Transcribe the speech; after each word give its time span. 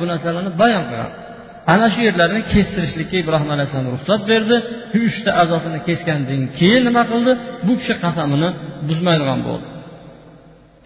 bu 0.00 0.04
narsalarni 0.12 0.52
bayon 0.62 0.84
qilgan 0.90 1.10
ana 1.72 1.86
shu 1.94 2.00
yerlarni 2.08 2.40
kestirishlikka 2.52 3.16
ibrohim 3.22 3.48
alayhissalom 3.54 3.90
ruxsat 3.96 4.22
berdi. 4.30 4.56
Shu 4.92 4.98
uchta 5.08 5.30
a'zosini 5.42 5.78
kesgandan 5.88 6.42
keyin 6.58 6.82
nima 6.88 7.02
qildi? 7.12 7.32
Bu 7.66 7.72
kishi 7.80 7.94
qasamini 8.04 8.48
buzmaydigan 8.88 9.40
bo'ldi. 9.48 9.66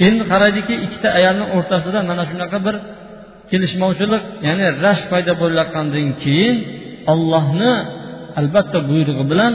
Endi 0.07 0.23
qaraydiki 0.33 0.75
ikkita 0.87 1.09
ayolni 1.19 1.45
o'rtasida 1.57 1.99
mana 2.11 2.25
shunaqa 2.31 2.59
bir 2.67 2.77
kelishmovchilik 3.51 4.23
ya'ni 4.47 4.67
rash 4.85 5.03
paydo 5.11 5.33
bo'layotgandan 5.43 6.09
keyin 6.23 6.57
ollohni 7.13 7.73
albatta 8.41 8.79
buyrug'i 8.91 9.25
bilan 9.33 9.53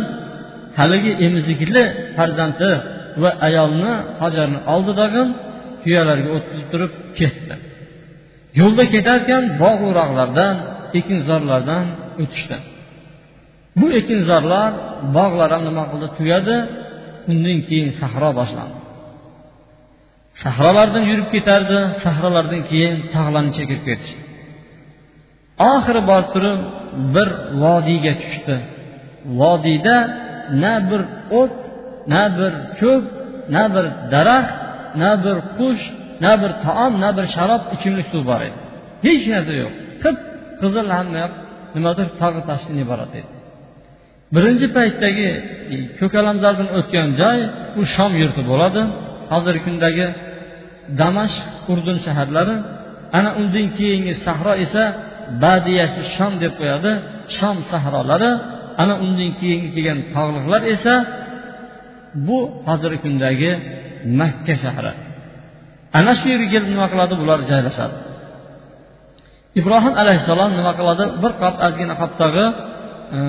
haligi 0.80 1.12
emizikli 1.26 1.84
farzandi 2.18 2.71
va 3.21 3.32
ayolni 3.48 3.94
hajarni 4.21 4.60
oldidagi 4.73 5.23
tuyalarga 5.84 6.30
o'tkazib 6.36 6.68
turib 6.73 6.92
ketdi. 7.20 7.54
Yo'lda 8.60 8.84
ketarkan 8.94 9.44
bog' 9.62 9.82
o'roqlardan 9.90 10.55
ekinzorlardan 11.00 11.86
o'tishdi. 12.23 12.58
Bu 13.80 13.88
ekinzorlar 14.00 14.72
bog'lar 15.18 15.50
ham 15.55 15.64
nima 15.70 15.84
qildi? 15.92 16.08
Tugadi 16.18 16.56
undan 17.32 17.59
keyin 17.68 17.90
sahro 18.02 18.30
boshlandi 18.40 18.78
sahrolardan 20.44 21.04
yurib 21.12 21.28
ketardi 21.36 21.78
sahrolardan 22.04 22.62
keyin 22.70 22.95
tog'larni 23.16 23.52
chekib 23.58 23.82
ketishdi. 23.88 24.22
Oxiri 25.72 26.02
borib 26.09 26.30
turib 26.36 26.59
bir 27.16 27.30
vodiyga 27.64 28.14
tushdi. 28.22 28.56
Vodiyda 29.40 29.95
na 30.64 30.73
bir 30.90 31.02
o't 31.42 31.58
na 32.14 32.23
bir 32.38 32.54
cho'p 32.80 33.04
na 33.56 33.64
bir 33.73 33.86
daraxt 34.14 34.56
na 35.02 35.12
bir 35.23 35.38
qush 35.58 35.84
na 36.23 36.31
bir 36.41 36.52
taom 36.66 36.93
na 37.03 37.09
bir 37.17 37.25
sharob 37.35 37.61
ichimlik 37.75 38.07
suv 38.13 38.23
bor 38.31 38.41
edi. 38.48 38.57
Hech 39.05 39.23
narsa 39.34 39.53
yo'q. 39.61 39.73
Qip 40.03 40.17
qizil 40.61 40.88
hamma 40.97 41.25
nimadir 41.75 42.08
tog'i 42.22 42.41
tashdan 42.50 42.78
iborat 42.86 43.13
edi. 43.19 43.31
Birinchi 44.36 44.67
paytdagi 44.78 45.30
e, 45.73 45.75
ko'kalamzordan 46.00 46.69
o'tgan 46.78 47.08
joy 47.22 47.39
u 47.80 47.83
shom 47.95 48.11
yurti 48.22 48.41
bo'ladi. 48.52 48.81
Hozirgi 49.33 49.61
kundagi 49.67 50.08
damashq 51.02 51.45
urdun 51.72 51.97
shaharlari 52.05 52.56
ana 53.17 53.30
undan 53.41 53.67
keyingi 53.78 54.13
sahro 54.25 54.53
esa 54.66 54.83
badiyasi 55.44 56.02
shom 56.16 56.33
deb 56.44 56.53
qo'yadi. 56.59 56.91
Shom 57.38 57.58
sahrolari 57.72 58.31
ana 58.83 58.95
undan 59.06 59.31
keyingi 59.39 59.69
kelgan 59.75 60.00
tog'liqlar 60.16 60.61
esa 60.75 60.94
bu 62.28 62.38
hozirgi 62.67 63.00
kundagi 63.06 63.52
makka 64.19 64.56
shahri. 64.63 64.94
Ana 65.97 66.11
shu 66.20 66.25
yerga 66.31 66.47
kelib 66.53 66.67
nima 66.73 66.86
qiladi? 66.92 67.14
Bular 67.22 67.39
joylashadi. 67.52 67.95
Ibrohim 69.59 69.94
alayhissalom 70.02 70.52
nima 70.59 70.72
qiladi? 70.80 71.06
Bir 71.23 71.31
qop 71.42 71.56
ozgina 71.67 71.94
qopdagi 72.02 72.45
e, 73.17 73.20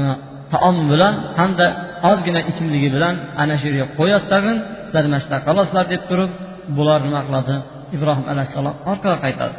taom 0.53 0.77
bilan 0.93 1.15
hamda 1.39 1.67
ozgina 2.11 2.41
ichimligi 2.51 2.89
bilan 2.97 3.15
ana 3.43 3.55
shu 3.61 3.67
yerga 3.71 3.87
qo'yadi 3.99 4.27
tag'in. 4.33 4.57
Sizlar 4.87 5.05
mana 5.09 5.83
deb 5.93 6.03
turib 6.11 6.31
bular 6.77 7.01
nima 7.07 7.21
qiladi? 7.27 7.55
Ibrohim 7.97 8.27
alayhissalom 8.33 8.75
orqaga 8.91 9.19
qaytadi. 9.25 9.57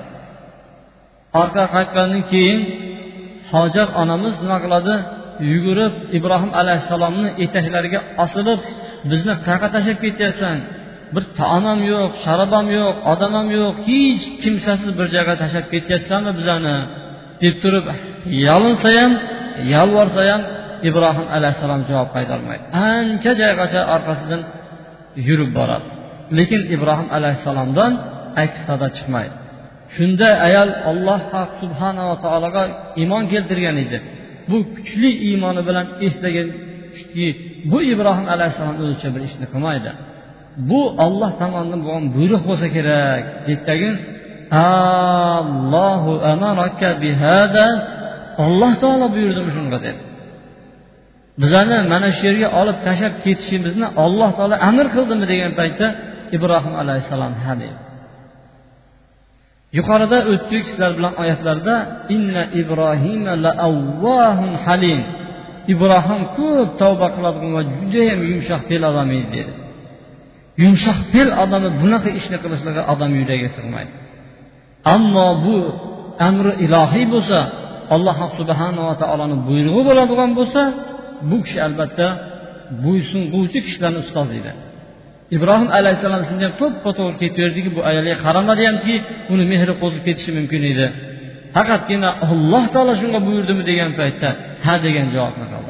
Orqaga 1.42 1.68
qaytgandan 1.76 2.24
keyin 2.32 2.62
hojar 3.52 3.88
onamiz 4.02 4.36
nima 4.44 4.58
qiladi? 4.66 4.96
Yugurib 5.52 5.94
ibrohim 6.18 6.52
alayhissalomni 6.62 7.30
etaklariga 7.44 8.00
osilib 8.24 8.60
bizni 9.12 9.34
qayoqqa 9.46 9.68
tashlab 9.76 9.98
ketyapsan? 10.04 10.58
Bir 11.14 11.24
taom 11.40 11.64
ham 11.70 11.80
yo'q 11.94 12.12
sharob 12.24 12.52
ham 12.58 12.68
yo'q 12.78 12.96
odam 13.12 13.32
ham 13.40 13.48
yo'q 13.60 13.76
hech 13.88 14.24
kimsasiz 14.42 14.92
bir 15.00 15.08
joyga 15.16 15.34
tashlab 15.42 15.66
ketyapsanmi 15.74 16.32
bizani? 16.40 16.76
Deb 17.44 17.56
turib 17.64 17.86
yolinsa 18.48 18.90
ham 19.00 19.12
yolvorsa 19.76 20.22
ham 20.32 20.42
ibrohim 20.90 21.28
alayhissalom 21.38 21.82
javob 21.90 22.10
qaytarmaydi. 22.16 22.64
Ancha 22.92 23.32
joygacha 23.42 23.82
orqasidan 23.96 24.42
yurib 25.28 25.52
boradi. 25.60 25.88
Lekin 26.38 26.62
ibrohim 26.76 27.08
alayhissalomdan 27.18 27.92
aks 28.44 28.60
sado 28.68 28.88
chiqmaydi. 28.98 29.36
Shunda 29.96 30.30
ayol 30.48 30.70
alloh 30.92 31.20
subhanava 31.62 32.16
taologa 32.26 32.64
iymon 33.02 33.24
keltirgan 33.34 33.76
edi. 33.86 33.98
Bu 34.50 34.58
kuchli 34.76 35.10
iymoni 35.28 35.62
bilan 35.68 35.88
eslaganki 36.08 37.28
bu 37.72 37.78
ibrohim 37.94 38.28
alayhissalom 38.36 38.76
o'zicha 38.84 39.10
bir 39.16 39.22
ishni 39.30 39.46
qilmaydi. 39.54 39.92
Bu 40.70 40.82
olloh 41.06 41.32
tomonidan 41.42 41.82
bo'lgan 41.86 42.06
buyruq 42.16 42.42
bo'lsa 42.50 42.68
kerak 42.76 43.24
deydidagin 43.48 43.96
allohu 44.70 46.12
amaraka 46.34 46.90
bihada 47.04 47.66
alloh 48.46 48.72
taolo 48.84 49.06
buyurdimi 49.16 49.52
shunga 49.58 49.78
dedi 49.86 50.02
bizani 51.42 51.78
mana 51.94 52.10
shu 52.18 52.24
yerga 52.30 52.48
olib 52.62 52.78
tashlab 52.88 53.14
ketishimizni 53.26 53.88
alloh 54.06 54.30
taolo 54.38 54.56
amr 54.70 54.86
qildimi 54.96 55.26
degan 55.32 55.52
paytda 55.60 55.88
ibrohim 56.36 56.74
alayhissalom 56.82 57.34
ha 57.44 57.54
dedi 57.62 57.78
yuqorida 59.78 60.18
o'tdik 60.32 60.64
sizlar 60.70 60.92
bilan 60.98 61.14
oyatlarda 61.22 61.76
inna 62.16 62.44
ibrohima 62.62 63.34
halim. 64.66 65.02
Ibrohim 65.74 66.22
ko'p 66.38 66.70
tavba 66.82 67.08
qiladigan 67.16 67.52
va 67.58 67.64
judayam 67.78 68.20
yumshoq 68.32 68.62
fe'l 68.70 68.84
odam 68.92 69.10
edi 69.18 69.28
dedi. 69.36 69.52
Yumshoq 70.64 71.00
fe'l 71.12 71.30
odami 71.44 71.70
bunaqa 71.82 72.10
ishni 72.20 72.38
qilishligi 72.44 72.82
odam 72.94 73.12
yuragiga 73.20 73.50
sig'maydi. 73.58 73.94
Ammo 74.96 75.28
bu 75.46 75.58
amri 76.30 76.52
ilohiy 76.66 77.06
bo'lsa 77.14 77.40
alloh 77.96 78.18
subhanava 78.40 78.94
taoloni 79.02 79.38
buyrug'i 79.48 79.82
bo'ladigan 79.90 80.32
bo'lsa 80.40 80.62
bu 81.30 81.38
kishi 81.46 81.60
albatta 81.68 82.08
bo'ysunquvchi 82.86 83.60
kishilarni 83.66 84.00
ustozi 84.06 84.34
edi 84.42 84.52
ibrohim 85.36 85.70
alayhissalom 85.80 86.24
shunday 86.30 86.50
to'ppa 86.62 86.90
to'g'ri 86.98 87.16
ketaverdiki 87.24 87.70
bu 87.78 87.82
ayolga 87.90 88.16
qaramadi 88.26 88.64
hamki 88.70 88.96
uni 89.34 89.44
mehri 89.52 89.74
qo'zib 89.82 90.02
ketishi 90.08 90.32
mumkin 90.38 90.62
edi. 90.72 90.88
Faqatgina 91.56 92.10
alloh 92.32 92.64
taolo 92.74 92.94
shunga 93.02 93.20
buyurdimi 93.28 93.64
degan 93.70 93.92
paytda 94.00 94.30
ha 94.66 94.74
degan 94.86 95.08
javobni 95.16 95.46
qildi. 95.52 95.63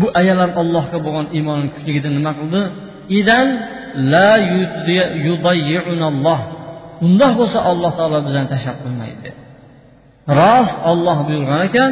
Bu 0.00 0.06
ayollar 0.20 0.50
allohga 0.62 0.98
bo'lgan 1.06 1.26
iymoni 1.36 1.66
kuchligidan 1.74 2.12
nima 2.18 2.32
qildi? 2.38 2.60
Idan 3.20 3.46
la 4.12 4.32
yudayyunalloh 5.26 6.40
undoq 7.06 7.32
bo'lsa 7.40 7.58
alloh 7.70 7.92
taolo 7.98 8.18
bizani 8.26 8.48
tashlab 8.54 8.76
qo'ymaydi. 8.84 9.30
Rost 10.38 10.76
olloh 10.90 11.18
buyurgan 11.28 11.60
ekan 11.68 11.90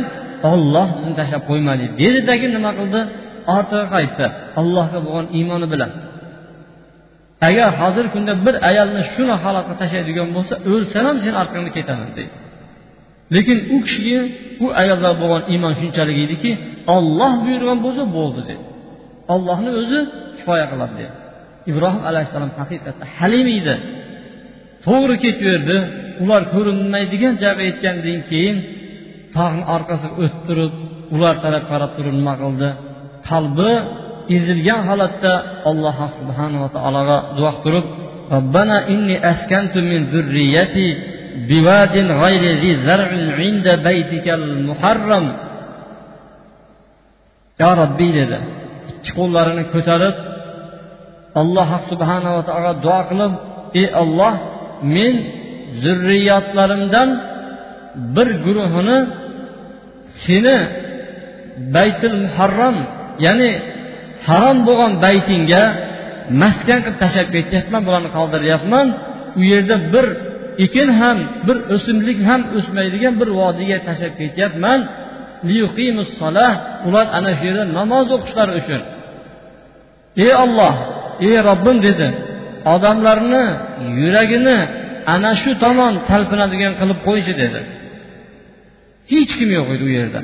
olloh 0.53 0.87
bizni 0.97 1.15
tashlab 1.21 1.43
qo'ymadi 1.51 1.85
beridagi 2.01 2.47
nima 2.57 2.71
qildi? 2.79 3.01
Ortiga 3.57 3.85
qaytdi 3.95 4.27
allohga 4.61 4.99
bo'lgan 5.07 5.27
iymoni 5.39 5.67
bilan. 5.73 5.91
Agar 7.49 7.69
hozirgi 7.81 8.11
kunda 8.15 8.33
bir 8.47 8.55
ayolni 8.71 9.03
shuni 9.15 9.35
holatga 9.45 9.75
tashlaydigan 9.83 10.29
bo'lsa 10.37 10.55
o'lsam 10.73 11.05
ham 11.09 11.17
sen 11.25 11.35
orqangda 11.43 11.71
ketaman 11.79 12.11
deydi. 12.19 12.35
Lekin 13.35 13.59
u 13.75 13.77
kishiga 13.87 14.21
u 14.65 14.67
ayollar 14.83 15.13
bo'lgan 15.23 15.43
iymon 15.53 15.73
shunchalik 15.81 16.19
ediki 16.27 16.51
olloh 16.97 17.33
buyurgan 17.45 17.79
bo'lsa 17.85 18.03
bo'ldi 18.17 18.41
dedi. 18.51 18.65
Ollohni 19.35 19.71
o'zi 19.81 20.01
kifoya 20.37 20.67
qiladi 20.73 20.95
dedi. 21.01 21.13
Ibrohim 21.71 22.03
alayhissalom 22.11 22.53
haqiqatda 22.61 23.05
halim 23.17 23.47
edi. 23.59 23.75
To'g'ri 24.87 25.17
ketaverdi 25.25 25.77
ular 26.23 26.43
ko'rinmaydigan 26.55 27.35
joyga 27.43 27.63
yetgandan 27.71 28.19
keyin 28.31 28.57
tog'ni 29.37 29.65
orqasiga 29.77 30.15
o'tib 30.23 30.41
turib 30.49 30.73
ular 31.15 31.35
taraf 31.45 31.65
qarab 31.71 31.91
turib 31.97 32.15
nima 32.21 32.35
qildi? 32.43 32.69
Qalbi 33.31 33.73
ezilgan 34.37 34.83
holatda 34.91 35.33
alloh 35.71 35.97
subhanava 36.19 36.69
taologa 36.77 37.19
duo 37.39 37.53
qilib 37.65 37.87
robbana 38.35 38.79
inni 38.95 39.17
askantu 39.33 39.79
min 39.91 40.01
zurriyati 40.13 40.87
biwadin 41.49 42.09
g'ayri 42.21 42.51
zi 42.63 42.73
zar'in 42.87 43.25
inda 43.49 43.73
baytikal 43.87 44.47
muharram. 44.69 45.27
Ya 47.61 47.71
robbiy 47.81 48.11
dedi. 48.21 48.39
Ikki 48.91 49.11
qo'llarini 49.19 49.65
ko'tarib 49.75 50.17
alloh 51.41 51.71
subhanava 51.91 52.41
taologa 52.49 52.75
duo 52.85 53.01
qilib 53.11 53.33
ey 53.81 53.87
olloh 54.03 54.35
men 54.95 55.15
zurriyotlarimdan 55.83 57.09
bir 58.15 58.29
guruhini 58.45 58.99
seni 60.25 60.57
baytul 61.77 62.17
muharram 62.25 62.77
ya'ni 63.25 63.51
harom 64.27 64.59
bo'lgan 64.69 64.93
baytingga 65.05 65.63
maskan 66.43 66.79
qilib 66.85 66.99
tashlab 67.03 67.29
ketyapman 67.37 67.83
bularni 67.87 68.11
qoldiryapman. 68.19 68.87
U 69.41 69.43
yerda 69.53 69.77
bir 69.93 70.07
ekin 70.65 70.89
ham 71.01 71.19
bir 71.47 71.57
o'simlik 71.75 72.19
ham 72.29 72.41
o'smaydigan 72.57 73.15
bir 73.21 73.29
vodiyga 73.41 73.79
tashlab 73.87 74.15
ketyapman. 74.21 74.81
Ular 76.89 77.07
ana 77.19 77.33
shu 77.37 77.45
yerda 77.49 77.65
namoz 77.79 78.07
o'qishlari 78.17 78.53
uchun. 78.61 78.83
Ey 80.25 80.33
olloh 80.45 80.75
ey 81.27 81.37
robbim 81.49 81.77
dedi 81.89 82.09
odamlarni 82.75 83.45
yuragini 84.01 84.59
ana 85.15 85.33
shu 85.43 85.51
tomon 85.65 85.95
talpinadigan 86.09 86.73
qilib 86.81 86.99
qo'ychi 87.09 87.33
dedi. 87.43 87.61
Hech 89.13 89.33
kim 89.39 89.51
yo'q 89.59 89.69
edi 89.75 89.85
u 89.89 89.91
yerda. 89.99 90.21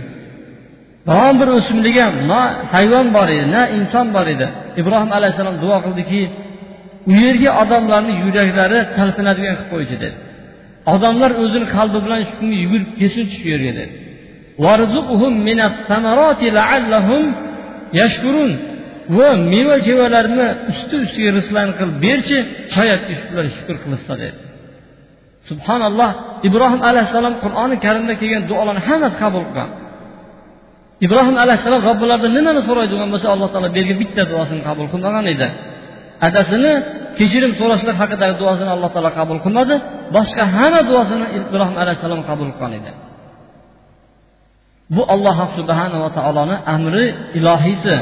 Biron 1.09 1.35
bir 1.41 1.49
o'simlik 1.59 1.97
ham 2.05 2.15
na 2.31 2.41
hayvon 2.75 3.07
bor 3.17 3.29
edi 3.35 3.47
na 3.57 3.63
inson 3.79 4.07
bor 4.17 4.27
edi. 4.35 4.47
Ibrohim 4.81 5.11
alayhissalom 5.19 5.57
duo 5.65 5.77
qildiki 5.85 6.21
u 7.11 7.13
yerga 7.25 7.51
odamlarni 7.63 8.13
yuraklari 8.25 8.79
talpinadigan 8.97 9.55
qilib 9.59 9.71
qo'ychi 9.73 9.97
dedi. 10.05 10.17
Odamlar 10.95 11.31
o'zini 11.43 11.67
qalbi 11.77 11.99
bilan 12.05 12.21
shunga 12.31 12.57
yugurib 12.65 12.91
kelsinchi 13.01 13.35
shu 13.41 13.47
yerga 13.55 13.73
dedi 13.81 13.95
va 19.17 19.29
meva 19.53 19.77
chevalarni 19.87 20.47
usti 20.71 20.95
ustiga 21.05 21.31
rizqlarni 21.39 21.75
qilib 21.79 21.97
berchi 22.07 22.37
shoyatki 22.75 23.15
shular 23.21 23.45
shukur 23.57 23.77
qilishsa 23.85 24.15
dedi. 24.23 24.37
Subhanalloh 25.51 26.11
ibrohim 26.49 26.81
alayhissalom 26.91 27.35
qur'oni 27.45 27.77
karimda 27.85 28.15
kelgan 28.21 28.43
duolarni 28.51 28.83
hammasi 28.89 29.17
qabul 29.23 29.43
qilgan. 29.49 29.71
Ibrohim 31.07 31.37
alayhissalom 31.45 31.81
robbilaridan 31.89 32.33
nimani 32.39 32.61
so'raydigan 32.69 33.09
bo'lsa 33.13 33.27
alloh 33.35 33.49
taolo 33.53 33.69
bergan 33.77 33.97
bitta 34.03 34.23
duosini 34.33 34.63
qabul 34.69 34.87
qilmagan 34.93 35.25
edi. 35.35 35.49
Adasini 36.27 36.73
kechirim 37.19 37.53
so'rashlar 37.61 37.95
haqidagi 38.03 38.35
duosini 38.43 38.71
alloh 38.77 38.91
taolo 38.95 39.11
qabul 39.19 39.39
qilmadi. 39.45 39.75
Boshqa 40.17 40.45
hamma 40.57 40.81
duosini 40.91 41.27
ibrohim 41.39 41.77
alayhissalom 41.83 42.21
qabul 42.29 42.51
qilgan 42.55 42.73
edi. 42.79 42.93
Bu 44.97 45.03
alloh 45.15 45.39
subhanava 45.59 46.09
taoloni 46.19 46.57
amri 46.75 47.05
ilohiysi 47.39 47.97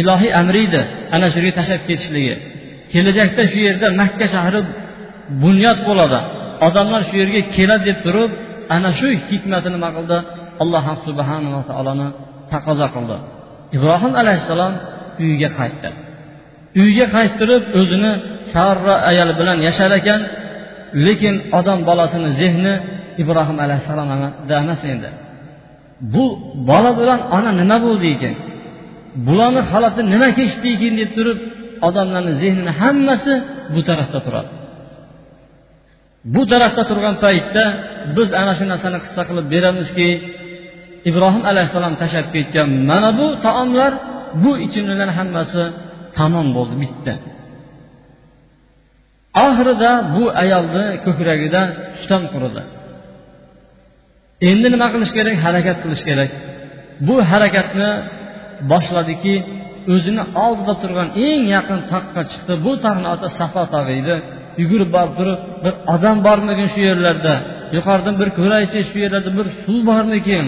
ilohiy 0.00 0.32
amri 0.40 0.60
edi 0.68 0.82
ana 1.14 1.26
shu 1.32 1.36
yerga 1.40 1.52
tashlab 1.58 1.82
ketishligi. 1.88 2.34
Kelajakda 2.92 3.42
shu 3.52 3.58
yerda 3.68 3.86
makka 4.00 4.26
shahri 4.34 4.60
bunyod 5.42 5.78
bo'ladi. 5.88 6.20
Odamlar 6.66 7.02
shu 7.08 7.14
yerga 7.22 7.40
keladi 7.56 7.84
deb 7.88 7.98
turib 8.06 8.30
ana 8.76 8.90
shu 8.98 9.08
hikmatini 9.30 9.74
nima 9.76 9.90
qildi? 9.96 10.18
Alloh 10.62 10.86
subhanava 11.06 11.60
taoloni 11.70 12.06
taqozo 12.52 12.86
qildi. 12.94 13.16
Ibrohim 13.76 14.12
alayhissalom 14.22 14.72
uyiga 15.22 15.48
qaytdi. 15.58 15.88
Uyga 16.80 17.06
qaytirib 17.16 17.62
o'zini 17.80 18.12
sarra 18.52 18.94
ayoli 19.10 19.32
bilan 19.40 19.58
yashar 19.68 19.90
ekan 20.00 20.20
lekin 21.06 21.34
odam 21.58 21.78
bolasini 21.88 22.30
zehni 22.40 22.74
ibrohim 23.22 23.58
alayhissalomda 23.64 24.54
emas 24.64 24.82
endi. 24.92 25.10
Bu 26.14 26.24
bola 26.70 26.90
bilan 27.00 27.20
ona 27.36 27.50
nima 27.60 27.76
bo'ldi 27.86 28.06
ekan? 28.16 28.34
Bularni 29.26 29.62
holati 29.70 30.00
nima 30.12 30.28
kechdi 30.38 30.68
ekan 30.76 30.94
deb 31.00 31.10
turib 31.16 31.38
odamlarni 31.88 32.32
zehnini 32.42 32.72
hammasi 32.80 33.34
bu 33.74 33.80
tarafda 33.88 34.18
turadi. 34.26 34.50
Bu 36.34 36.42
tarafda 36.52 36.82
turgan 36.90 37.16
paytda 37.24 37.64
biz 38.16 38.28
ana 38.40 38.52
shu 38.58 38.64
narsani 38.72 38.98
qissa 39.04 39.22
qilib 39.28 39.46
beramizki 39.54 40.08
ibrohim 41.10 41.42
alayhissalom 41.50 41.94
tashlab 42.02 42.26
ketgan 42.34 42.68
mana 42.90 43.10
bu 43.20 43.26
taomlar 43.46 43.92
bu 44.42 44.50
ichimliklar 44.66 45.10
hammasi 45.18 45.62
tamom 46.18 46.48
bo'ldi 46.56 46.74
bitdi 46.82 47.12
oxirida 49.46 49.90
bu 50.14 50.22
ayolni 50.42 50.86
ko'kragida 51.04 51.62
tutam 51.98 52.24
quridi 52.34 52.62
endi 54.50 54.66
nima 54.74 54.86
qilish 54.94 55.12
kerak? 55.16 55.36
Harakat 55.46 55.76
qilish 55.84 56.02
kerak. 56.08 56.30
Bu 57.06 57.14
harakatni 57.30 57.90
boshladiki 58.72 59.34
o'zini 59.94 60.24
oldida 60.44 60.74
turgan 60.82 61.08
eng 61.26 61.42
yaqin 61.56 61.80
taqqa 61.92 62.22
chiqdi. 62.30 62.52
Bu 62.66 62.72
taqni 62.84 63.08
oti 63.14 63.28
safo 63.38 63.62
tog'i 63.74 63.94
edi. 64.02 64.14
Yugurib 64.60 64.90
borib 64.96 65.14
turib 65.18 65.38
bir 65.64 65.74
odam 65.94 66.16
bormikin 66.26 66.68
shu 66.74 66.80
yerlarda. 66.90 67.34
Yuqoridan 67.76 68.14
bir 68.20 68.28
ko'raychi 68.38 68.80
shu 68.90 68.96
yerlarda 69.04 69.30
bir 69.38 69.46
suv 69.62 69.80
bormikin? 69.90 70.44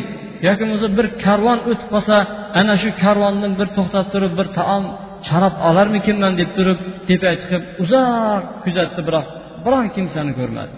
Yoki 0.47 0.63
bo'lmasa 0.69 0.89
bir 0.99 1.07
karvon 1.25 1.59
o'tib 1.71 1.89
qolsa 1.95 2.17
ana 2.61 2.75
shu 2.83 2.91
karvondan 3.03 3.53
bir 3.61 3.69
to'xtab 3.77 4.07
turib 4.13 4.33
bir 4.39 4.47
taom 4.59 4.85
sharob 5.29 5.55
olarmikinman 5.69 6.33
deb 6.41 6.51
turib 6.57 6.79
tepaga 7.09 7.37
chiqib 7.43 7.63
uzoq 7.83 8.45
kuzatdi 8.65 9.01
biroq. 9.09 9.27
Biron 9.65 9.87
kimsani 9.97 10.33
ko'rmadi. 10.41 10.75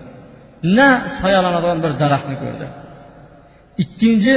Na 0.78 0.88
soyalanadigan 1.20 1.78
bir 1.84 1.93
daraxtni 2.02 2.37
ko'rdi. 2.43 2.66
Ikkinchi 3.82 4.34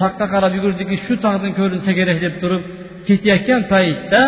taqqa 0.00 0.26
qarab 0.34 0.52
yugurdiki 0.58 0.96
shu 1.04 1.14
tog'dan 1.24 1.52
ko'rinsa 1.58 1.90
kerak 1.98 2.18
deb 2.26 2.34
turib 2.42 2.62
ketayotgan 3.08 3.60
paytda 3.72 4.22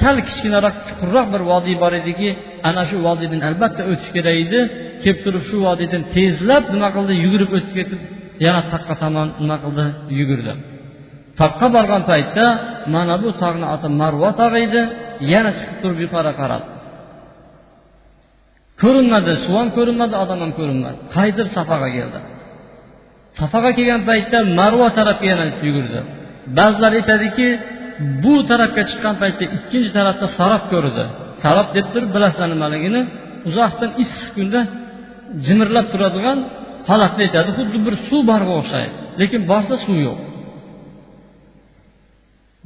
sal 0.00 0.16
kichkinaroq 0.28 0.76
chuqurroq 0.88 1.26
bir 1.34 1.42
vodiy 1.50 1.76
bor 1.82 1.92
ediki 2.00 2.28
ana 2.68 2.82
shu 2.90 2.96
vodiydan 3.06 3.40
albatta 3.48 3.82
o'tish 3.90 4.10
kerak 4.16 4.36
edi. 4.44 4.60
Kelib 5.02 5.20
turib 5.24 5.44
shu 5.50 5.56
vodiydan 5.66 6.02
tezlab 6.16 6.64
nima 6.74 6.88
qildi? 6.96 7.12
Yugurib 7.24 7.50
o'tib 7.56 7.74
ketib 7.78 8.00
yana 8.46 8.60
taqqa 8.72 8.94
tomon 9.02 9.28
nima 9.42 9.56
qildi? 9.64 9.84
Yugurdi. 10.20 10.52
Toqqa 11.40 11.66
borgan 11.76 12.02
paytda 12.10 12.44
mana 12.94 13.14
bu 13.22 13.28
tog'ni 13.42 13.66
oti 13.74 13.88
marvo 14.00 14.28
tog'i 14.40 14.58
edi 14.66 14.80
yana 15.32 15.50
chiqib 15.56 15.76
turib 15.82 15.98
yuqori 16.04 16.32
qaradi. 16.40 16.66
Ko'rinmadi 18.82 19.32
suv 19.44 19.54
ham 19.60 19.68
ko'rinmadi 19.76 20.14
odam 20.22 20.38
ham 20.44 20.52
ko'rinmadi. 20.58 20.98
Qaytib 21.16 21.48
safaga 21.56 21.88
keldi? 21.96 22.20
Safaga 23.38 23.70
kelgan 23.78 24.02
paytda 24.10 24.38
marvo 24.60 24.86
tarafga 24.98 25.26
yana 25.32 25.46
yugurdi. 25.66 26.00
Ba'zilar 26.58 26.92
aytadiki 26.98 27.46
bu 28.22 28.34
tarafga 28.50 28.82
chiqqan 28.90 29.14
paytda 29.22 29.44
ikkinchi 29.56 29.90
tarafda 29.98 30.26
sarob 30.38 30.62
ko'rdi. 30.72 31.04
Sarob 31.42 31.68
deb 31.76 31.86
turib 31.92 32.10
bilasizlar 32.16 32.48
nimaligini? 32.54 33.00
Uzoqdan 33.48 33.90
issiq 34.02 34.30
kunda 34.36 34.60
jimirlab 35.46 35.86
turadigan 35.92 36.38
holatni 36.88 37.20
aytadi 37.26 37.50
xuddi 37.58 37.78
bir 37.86 37.94
suv 38.08 38.20
borga 38.30 38.52
o'xshaydi. 38.60 38.94
Lekin 39.20 39.40
borsa 39.50 39.74
suv 39.84 39.98
yo'q. 40.08 40.18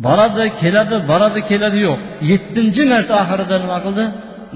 Boradi 0.06 0.44
keladi 0.62 0.96
boradi 1.10 1.40
keladi 1.50 1.78
yo'q. 1.86 1.98
Yettinchi 2.30 2.82
marta 2.92 3.14
oxirida 3.22 3.56
nima 3.64 3.78
qildi? 3.84 4.04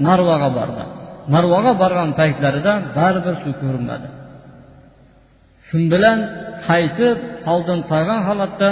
Narvoga 0.07 0.49
bordi. 0.57 0.83
Narvoga 1.33 1.71
borgan 1.81 2.09
paytlarida 2.19 2.73
baribir 2.97 3.35
suv 3.43 3.53
ko'rinmadi. 3.63 4.07
Shu 5.67 5.77
bilan 5.93 6.17
qaytib 6.67 7.17
holdan 7.47 7.79
toygan 7.91 8.21
holatda 8.27 8.69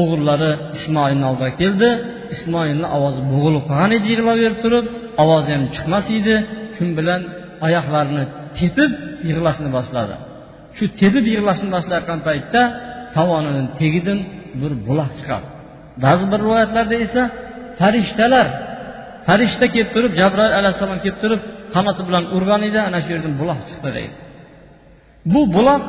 o'g'illari 0.00 0.52
ismoilni 0.76 1.24
oldiga 1.30 1.52
keldi. 1.60 1.88
Ismoilni 2.34 2.86
ovozi 2.96 3.20
bo'g'ilib 3.32 3.64
qolgan 3.70 3.90
edi 3.98 4.06
yig'laverib 4.14 4.58
turib. 4.64 4.86
Ovozi 5.22 5.50
ham 5.54 5.64
chiqmas 5.74 6.06
edi. 6.18 6.36
Shu 6.76 6.84
bilan 6.98 7.20
oyoqlarini 7.66 8.24
tepib 8.58 8.90
yig'lashni 9.28 9.68
boshladi. 9.76 10.14
Shu 10.76 10.84
tepib 11.00 11.24
yig'lashni 11.34 11.68
boshlayotgan 11.76 12.20
paytda 12.28 12.60
tovonidan 13.16 13.66
tagidan 13.80 14.18
bir 14.60 14.72
buloq 14.88 15.12
chiqadi 15.18 15.46
ba'zi 16.04 16.24
bir 16.32 16.38
rivoyatlarda 16.44 16.96
esa 17.06 17.22
farishtalar 17.80 18.46
farishta 19.26 19.66
kelib 19.74 19.90
turib 19.94 20.12
jabroil 20.20 20.52
alayhissalom 20.60 20.98
kelib 21.04 21.18
turib 21.22 21.40
qanoti 21.74 22.02
bilan 22.08 22.24
urgan 22.36 22.62
edi 22.68 22.78
ana 22.88 22.98
shu 23.04 23.08
yerdan 23.14 23.34
buloq 23.40 23.60
chiqdi 23.68 23.90
deydi. 23.96 24.14
Bu 25.32 25.40
buloq 25.56 25.82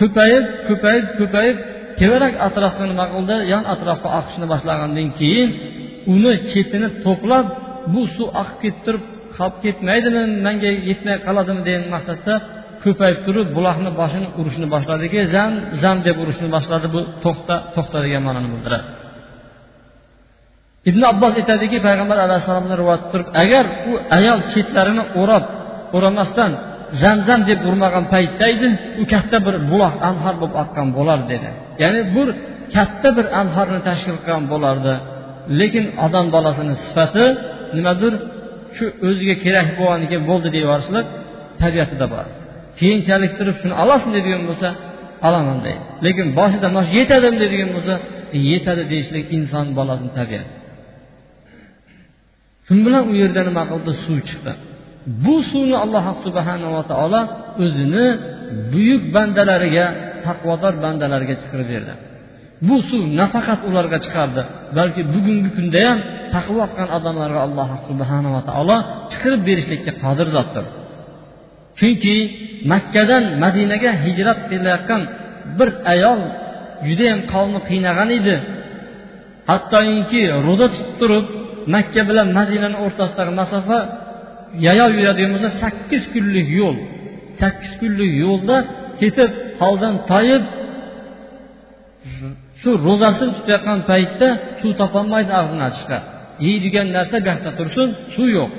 ko'payib 0.00 0.44
ko'payib 0.68 1.06
ko'payib 1.18 1.56
tevarak 2.00 2.34
atrofga 2.46 2.84
nima 2.92 3.04
qildi? 3.14 3.36
Yon 3.52 3.64
atrofga 3.74 4.08
oqishni 4.18 4.46
boshlagandan 4.52 5.08
keyin 5.20 5.50
uni 6.14 6.32
chetini 6.50 6.88
to'plab 7.04 7.46
bu 7.94 8.02
suv 8.16 8.28
oqib 8.42 8.58
ketib 8.62 8.82
turib 8.86 9.02
qolib 9.36 9.56
ketmaydimi 9.64 10.22
manga 10.46 10.70
yetmay 10.90 11.16
qoladimi 11.26 11.60
degan 11.66 11.84
maqsadda 11.96 12.34
ko'payib 12.84 13.18
turib 13.26 13.48
buloqni 13.56 13.90
boshini 14.00 14.28
urishni 14.40 14.66
boshladiki 14.74 15.18
zam 15.34 15.52
zam 15.82 15.96
deb 16.06 16.16
urishni 16.22 16.48
boshladi 16.56 16.86
bu 16.94 17.00
to'xta 17.24 17.54
to'xta 17.74 17.98
degan 18.06 18.22
ma'noni 18.26 18.48
bildiradi. 18.54 18.86
Ibn 20.90 21.02
abbos 21.12 21.32
aytadiki 21.40 21.78
payg'ambar 21.86 22.18
alayhissalomdan 22.26 22.76
rivoyat 22.82 23.04
turib 23.12 23.28
agar 23.42 23.64
u 23.90 23.92
ayol 24.18 24.40
chetlarini 24.52 25.04
o'rab 25.20 25.44
o'ramasdan 25.96 26.52
zamzam 27.02 27.40
deb 27.50 27.60
urmagan 27.68 28.04
paytda 28.14 28.44
edi 28.54 28.68
u 29.02 29.04
katta 29.12 29.38
bir 29.46 29.54
buloq 29.70 29.94
anhor 30.10 30.34
bo'lib 30.40 30.56
oqqan 30.62 30.88
bo'lar 30.96 31.18
dedi. 31.32 31.50
Ya'ni 31.82 32.00
bu 32.14 32.22
katta 32.74 33.08
bir 33.16 33.26
anhorni 33.40 33.80
tashkil 33.88 34.16
qilgan 34.24 34.44
bo'lardi. 34.52 34.94
Lekin 35.60 35.84
odam 36.06 36.26
bolasini 36.34 36.74
sifati 36.84 37.24
nimadir? 37.76 38.12
Shu 38.76 38.84
o'ziga 39.08 39.36
kerak 39.44 39.68
bo'lganiga 39.80 40.18
bo'ldi 40.28 40.48
deyorishlik 40.56 41.06
tabiatida 41.62 42.06
bor. 42.14 42.26
Keyinchalik 42.80 43.32
turib 43.38 43.56
shuni 43.60 43.74
olasin 43.82 44.10
deydigan 44.16 44.42
bo'lsa 44.50 44.68
olaman 45.28 45.58
deydi. 45.66 45.82
Lekin 46.06 46.26
boshida 46.38 46.66
mana 46.74 46.84
shu 46.88 46.92
yetadimi 47.00 47.36
deydigan 47.42 47.70
bo'lsa 47.76 47.94
e, 48.36 48.38
yetadi 48.52 48.82
deyishlik 48.92 49.24
inson 49.36 49.66
bolasini 49.78 50.12
tabiati. 50.20 50.63
Shu 52.66 52.72
bilan 52.86 53.02
u 53.10 53.12
yerda 53.22 53.40
nima 53.48 53.62
qildi? 53.70 53.92
Suv 54.04 54.18
chiqdi. 54.28 54.52
Bu 55.24 55.34
suvni 55.50 55.76
alloh 55.84 56.04
subhanava 56.24 56.82
taolo 56.90 57.20
o'zini 57.64 58.06
buyuk 58.72 59.02
bandalariga 59.16 59.86
taqvodor 60.26 60.74
bandalariga 60.84 61.34
chiqarib 61.40 61.68
berdi 61.74 61.94
bu 62.68 62.76
suv 62.88 63.02
nafaqat 63.20 63.60
ularga 63.68 63.98
chiqardi 64.04 64.42
balki 64.78 65.02
bugungi 65.14 65.50
kunda 65.56 65.80
ham 65.88 65.98
taqvo 66.34 66.62
qilgan 66.70 66.90
odamlarga 66.98 67.40
alloh 67.46 67.68
subhanava 67.88 68.40
taolo 68.48 68.76
chiqarib 69.10 69.42
berishlikka 69.48 69.92
qodir 70.02 70.28
zotdir. 70.36 70.64
Chunki 71.78 72.16
makkadan 72.72 73.24
madinaga 73.44 73.90
hijrat 74.04 74.38
qilayotgan 74.50 75.02
bir 75.58 75.68
ayol 75.94 76.20
judayam 76.86 77.20
qavmni 77.32 77.60
qiynagan 77.68 78.08
edi. 78.18 78.36
Hattoki 79.50 80.22
ro'za 80.46 80.66
tutib 80.74 80.94
turib 81.00 81.26
makka 81.74 82.02
bilan 82.08 82.28
madinani 82.38 82.76
o'rtasidagi 82.84 83.32
masofa 83.42 83.78
yayov 84.66 84.90
yuradigan 84.98 85.30
bo'lsa 85.34 85.50
sakkiz 85.62 86.02
kunlik 86.14 86.48
yo'l. 86.60 86.76
Sakkiz 87.40 87.72
kunlik 87.80 88.12
yo'lda 88.24 88.56
ketib 89.00 89.30
holdan 89.60 89.94
toyib 90.10 90.42
shu 92.60 92.70
ro'zasini 92.86 93.32
tutayotgan 93.38 93.80
paytda 93.90 94.28
suv 94.60 94.72
topolmaydi 94.80 95.32
og'zini 95.40 95.62
ochishga 95.70 95.98
yeydigan 96.46 96.86
narsa 96.96 97.16
gasta 97.28 97.50
tursin 97.58 97.88
suv 98.14 98.28
yo'q. 98.38 98.50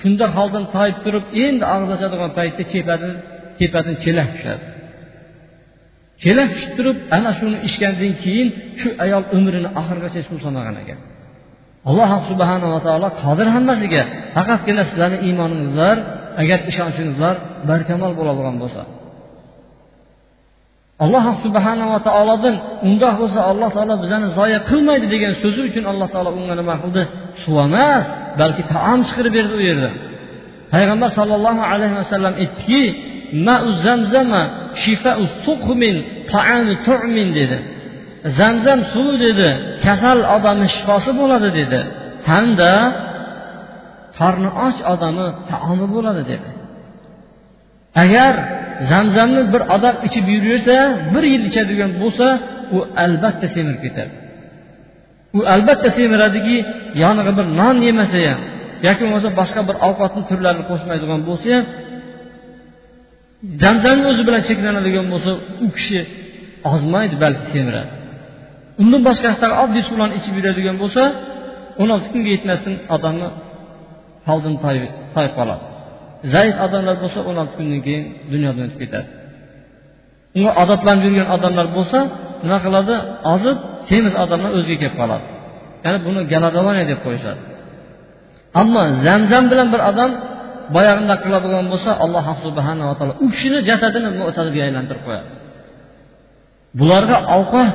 Shunda 0.00 0.26
holdan 0.36 0.64
toyib 0.74 0.98
turib 1.04 1.24
endi 1.44 1.64
og'iz 1.74 1.90
ochadigan 1.96 2.30
paytda 2.38 2.62
tepadan 2.72 3.14
tepadan 3.58 3.94
chelak 4.04 4.28
tushadi. 4.34 4.64
Chelak 6.22 6.48
tushib 6.54 6.72
turib 6.78 6.96
ana 7.16 7.30
shuni 7.38 7.58
ichgandan 7.68 8.12
keyin 8.22 8.48
shu 8.80 8.88
ayol 9.04 9.24
umrini 9.36 9.68
oxirigacha 9.80 10.20
suv 10.28 10.38
solmagan 10.44 10.76
ekan. 10.84 11.00
Alloh 11.90 12.10
subhanava 12.30 12.78
taolo 12.86 13.08
qodir 13.22 13.46
hammasiga. 13.56 14.02
Faqatgina 14.36 14.82
sizlarni 14.88 15.18
iymoningizlar 15.26 15.96
agar 16.42 16.58
ishonchingizlar 16.70 17.34
barkamol 17.70 18.12
bo'ladigan 18.18 18.56
bo'lsa. 18.62 18.82
Alloh 21.04 21.24
subhanava 21.44 21.98
taolodan 22.08 22.54
undoq 22.88 23.14
bo'lsa 23.22 23.40
alloh 23.50 23.68
taolo 23.76 23.94
bizani 24.04 24.28
zoya 24.38 24.58
qilmaydi 24.70 25.06
degan 25.14 25.32
so'zi 25.42 25.60
uchun 25.68 25.84
alloh 25.92 26.08
taolo 26.14 26.30
unga 26.38 26.54
nima 26.60 26.74
qildi? 26.82 27.02
Suv 27.42 27.56
emas 27.66 28.06
balki 28.40 28.62
taom 28.74 29.00
chiqarib 29.08 29.32
berdi 29.38 29.54
u 29.60 29.62
yerda. 29.68 29.90
Payg'ambar 30.72 31.10
sollallohu 31.18 31.62
alayhi 31.72 31.94
vasallam 32.00 32.34
aytdiki 32.42 32.82
zamzama 33.84 34.42
dedi. 37.38 37.58
Zamzam 38.40 38.80
suvi 38.92 39.16
dedi 39.26 39.48
kasal 39.84 40.18
odamni 40.36 40.68
shifosi 40.74 41.10
bo'ladi 41.20 41.48
dedi. 41.60 41.80
Hamda 42.30 42.72
qorni 44.18 44.50
och 44.66 44.76
odamni 44.92 45.26
taomi 45.50 45.86
bo'ladi 45.94 46.22
dedi. 46.32 46.48
Agar 48.02 48.34
zamzamni 48.90 49.42
bir 49.52 49.62
odam 49.76 49.96
ichib 50.06 50.26
yuraversa 50.34 50.76
bir 51.14 51.24
yil 51.32 51.42
ichadigan 51.50 51.90
bo'lsa 52.02 52.26
u 52.76 52.78
albatta 53.04 53.46
semirib 53.54 53.80
ketadi 53.86 54.12
u 55.38 55.40
albatta 55.54 55.88
semiradiki 55.98 56.56
yonig'i 57.02 57.32
bir 57.38 57.46
non 57.60 57.76
yemasa 57.88 58.18
ham 58.28 58.40
yoki 58.86 59.02
bo'lmasa 59.06 59.28
boshqa 59.40 59.60
bir 59.68 59.76
ovqatni 59.88 60.22
turlarini 60.30 60.64
qo'shmaydigan 60.70 61.20
bo'lsa 61.28 61.48
ham 61.54 61.64
zamzamni 63.62 64.06
o'zi 64.12 64.22
bilan 64.28 64.42
cheklanadigan 64.48 65.06
bo'lsa 65.12 65.30
u 65.66 65.68
kishi 65.76 65.98
ozmaydi 66.72 67.16
balki 67.24 67.46
semiradi. 67.54 67.92
Undan 68.82 69.00
boshqa 69.08 69.48
oddiy 69.64 69.82
suvlarni 69.88 70.14
ichib 70.20 70.34
yuradigan 70.38 70.76
bo'lsa 70.82 71.02
o'n 71.80 71.88
olti 71.94 72.08
kunga 72.12 72.30
yetmasdan 72.34 72.74
odamni 72.94 73.28
holdan 74.28 74.54
toyib 75.14 75.32
qoladi 75.38 75.64
zaif 76.32 76.56
odamlar 76.66 76.96
bo'lsa 77.02 77.18
o'n 77.28 77.36
olti 77.42 77.54
kundan 77.58 77.80
keyin 77.86 78.04
dunyodan 78.32 78.62
o'tib 78.66 78.78
ketadi. 78.82 79.08
Unga 80.36 80.52
odatlanib 80.62 81.02
yurgan 81.06 81.28
odamlar 81.36 81.66
bo'lsa 81.76 81.98
nima 82.44 82.58
qiladi? 82.66 82.94
Ozib 83.34 83.58
semiz 83.88 84.14
odamlar 84.24 84.50
o'ziga 84.56 84.76
kelib 84.82 84.96
qoladi. 85.00 85.24
Ya'ni 85.84 85.98
buni 86.06 86.20
galadovaniya 86.32 86.86
deb 86.92 87.00
qo'yishadi. 87.06 87.40
Ammo 88.60 88.82
zamzam 89.06 89.44
bilan 89.52 89.68
bir 89.74 89.80
odam 89.90 90.10
boyag'inda 90.76 91.14
qiladigan 91.24 91.66
bo'lsa 91.72 91.90
alloh 92.04 92.26
subhanava 92.44 92.92
taolo 92.98 93.14
u 93.24 93.26
kishini 93.34 93.58
jasadini 93.68 94.08
mo'tadilga 94.20 94.60
aylantirib 94.68 95.02
qo'yadi. 95.06 95.30
Bularga 96.78 97.16
ovqat 97.36 97.70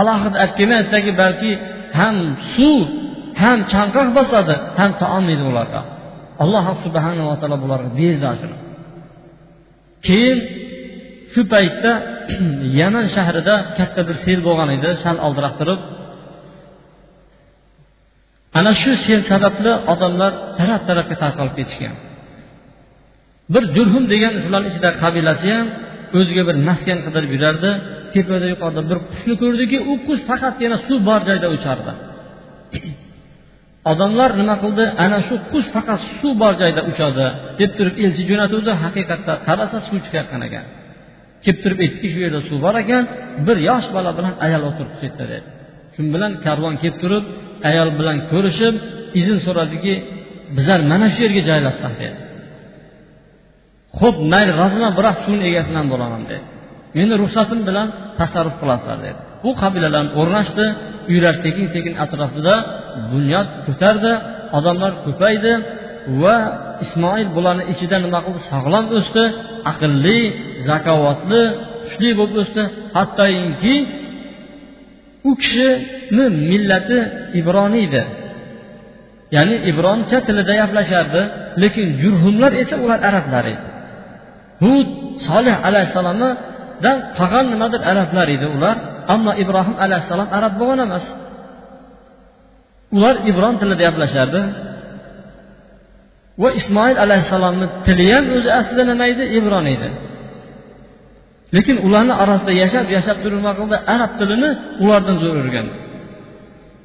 alohida 0.00 0.36
olib 0.42 0.52
kelmaydidagi 0.58 1.12
balki 1.22 1.50
ham 1.98 2.16
suv 2.54 2.80
ham 3.42 3.58
chanqoq 3.72 4.08
bosadi 4.18 4.54
ham 4.78 4.90
taom 5.02 5.24
yeydi 5.30 5.44
ularga. 5.50 5.80
Alloh 6.42 6.64
subhanava 6.84 7.34
taolo 7.40 7.56
bularga 7.64 7.90
berdi 8.00 8.26
keyin 10.06 10.38
shu 11.32 11.42
paytda 11.54 11.92
yaman 12.80 13.06
shahrida 13.16 13.54
katta 13.78 14.00
bir 14.08 14.16
sel 14.24 14.40
bo'lgan 14.46 14.68
edi 14.76 14.90
sal 15.04 15.16
oldiroq 15.26 15.54
turib 15.60 15.80
ana 18.58 18.72
shu 18.82 18.92
sel 19.06 19.20
sababli 19.30 19.72
odamlar 19.92 20.32
taraf 20.58 20.82
tarafga 20.88 21.16
tarqalib 21.22 21.54
ketishgan. 21.58 21.94
Bir 23.54 23.62
jurhum 23.74 24.04
degan 24.12 24.32
shularni 24.44 24.68
ichidagi 24.72 24.96
qabilasi 25.04 25.48
ham 25.56 25.66
o'ziga 26.18 26.42
bir 26.48 26.56
maskan 26.68 26.98
qidirib 27.06 27.30
yurardi. 27.36 27.70
Tepada 28.14 28.46
yuqorida 28.52 28.82
bir 28.90 28.98
qushni 29.10 29.34
ko'rdiki 29.42 29.78
u 29.90 29.92
qush 30.06 30.22
faqatgina 30.30 30.76
suv 30.86 30.98
bor 31.08 31.20
joyda 31.28 31.48
uchardi. 31.56 31.92
Odamlar 33.92 34.30
nima 34.40 34.54
qildi? 34.62 34.84
Ana 35.04 35.18
shu 35.26 35.34
qush 35.52 35.68
faqat 35.76 36.00
suv 36.20 36.32
bor 36.42 36.54
joyda 36.62 36.82
uchadi. 36.90 37.26
Deb 37.60 37.70
turib 37.78 37.96
elchi 38.04 38.22
jo'natuvdi 38.30 38.72
haqiqatda 38.84 39.32
qarasa 39.46 39.78
suv 39.86 39.96
chiqayotgan 40.04 40.42
ekan. 40.48 40.64
Kelib 41.42 41.58
turib 41.64 41.78
aytdiki 41.84 42.08
shu 42.12 42.18
yerda 42.24 42.40
suv 42.48 42.58
bor 42.66 42.74
ekan 42.82 43.04
bir 43.46 43.56
yosh 43.68 43.86
bola 43.96 44.10
bilan 44.18 44.34
ayol 44.46 44.62
o'tiribdi 44.70 44.96
shu 45.00 45.04
yerda 45.08 45.24
dedi. 45.32 45.48
Shu 45.94 46.00
bilan? 46.14 46.32
Karvon 46.46 46.74
kelib 46.82 46.96
turib 47.02 47.24
ayol 47.70 47.90
bilan 47.98 48.16
ko'rishib 48.32 48.74
izn 49.20 49.38
so'radiki 49.46 49.94
bizlar 50.56 50.80
mana 50.92 51.06
shu 51.14 51.20
yerga 51.24 51.42
joylashsak 51.50 51.94
dedi. 52.02 52.18
Ho'p 54.00 54.16
mayli 54.32 54.52
roziman 54.60 54.92
biroq 54.98 55.16
suvni 55.24 55.44
egasidan 55.50 55.86
bo'laman 55.92 56.22
dedi. 56.30 56.44
Meni 56.96 57.14
ruxsatim 57.22 57.60
bilan 57.68 57.86
tasarruf 58.20 58.56
qilasizlar 58.60 58.98
dedi. 59.06 59.18
U 59.48 59.50
qabilalar 59.62 60.04
o'rnashdi 60.20 60.66
uylar 61.12 61.34
tekin 61.44 61.66
tekin 61.74 61.94
atrofida 62.04 62.54
bunyod 63.12 63.48
ko'tardi 63.66 64.12
odamlar 64.58 64.92
ko'paydi 65.04 65.52
va 66.22 66.36
ismoil 66.84 67.28
bularni 67.36 67.64
ichida 67.72 67.96
nima 68.04 68.20
qildi? 68.26 68.40
Sog'lom 68.52 68.86
o'sdi 68.98 69.24
aqlli 69.70 70.20
zakovatli 70.68 71.42
kuchli 71.84 72.10
bo'lib 72.18 72.36
o'sdi. 72.42 72.62
Hattoki 72.96 73.76
u 75.28 75.30
kishini 75.42 76.24
millati 76.50 76.98
ibroniydi. 77.40 78.02
Ya'ni 79.36 79.56
ibroncha 79.70 80.18
tilida 80.26 80.54
gaplashardi 80.60 81.22
lekin 81.62 81.86
jurhumlar 82.02 82.52
esa 82.62 82.74
ular 82.84 83.00
arablar 83.08 83.44
edi. 83.54 83.73
Hud 84.62 84.88
solih 85.26 85.56
alayhissalomdan 85.68 86.96
qolgan 87.18 87.46
nimadir 87.52 87.80
arablar 87.90 88.26
edi 88.36 88.46
ular. 88.56 88.76
Ammo 89.14 89.32
ibrohim 89.42 89.76
alayhissalom 89.84 90.28
arab 90.38 90.52
bo'lgan 90.60 90.80
emas. 90.86 91.04
Ular 92.96 93.14
ibron 93.30 93.54
tilida 93.60 93.82
gaplashardi. 93.84 94.40
Va 96.42 96.48
ismoil 96.60 96.96
alayhissalomni 97.04 97.66
tili 97.86 98.06
ham 98.14 98.24
o'zi 98.36 98.50
aslida 98.60 98.84
nima 98.90 99.04
edi? 99.12 99.24
Ibron 99.38 99.66
edi. 99.74 99.88
Lekin 101.56 101.76
ularni 101.86 102.14
orasida 102.22 102.52
yashab 102.62 102.86
yashab 102.96 103.16
turib 103.22 103.38
nima 103.40 103.52
qildi 103.58 103.76
arab 103.94 104.12
tilini 104.18 104.50
ulardan 104.82 105.16
zo'r 105.22 105.36
o'rgandi. 105.42 105.74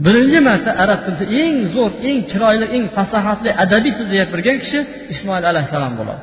Birinchi 0.06 0.40
marta 0.48 0.72
arab 0.84 1.00
tilida 1.06 1.26
eng 1.44 1.58
zo'r 1.76 1.92
eng 2.10 2.20
chiroyli 2.32 2.66
eng 2.76 2.86
fasohatli 2.96 3.50
adabiy 3.64 3.94
tilda 3.98 4.16
gapirgan 4.22 4.58
kishi 4.64 4.80
ismoil 5.14 5.44
alayhissalom 5.52 5.94
bo'ladi. 6.00 6.22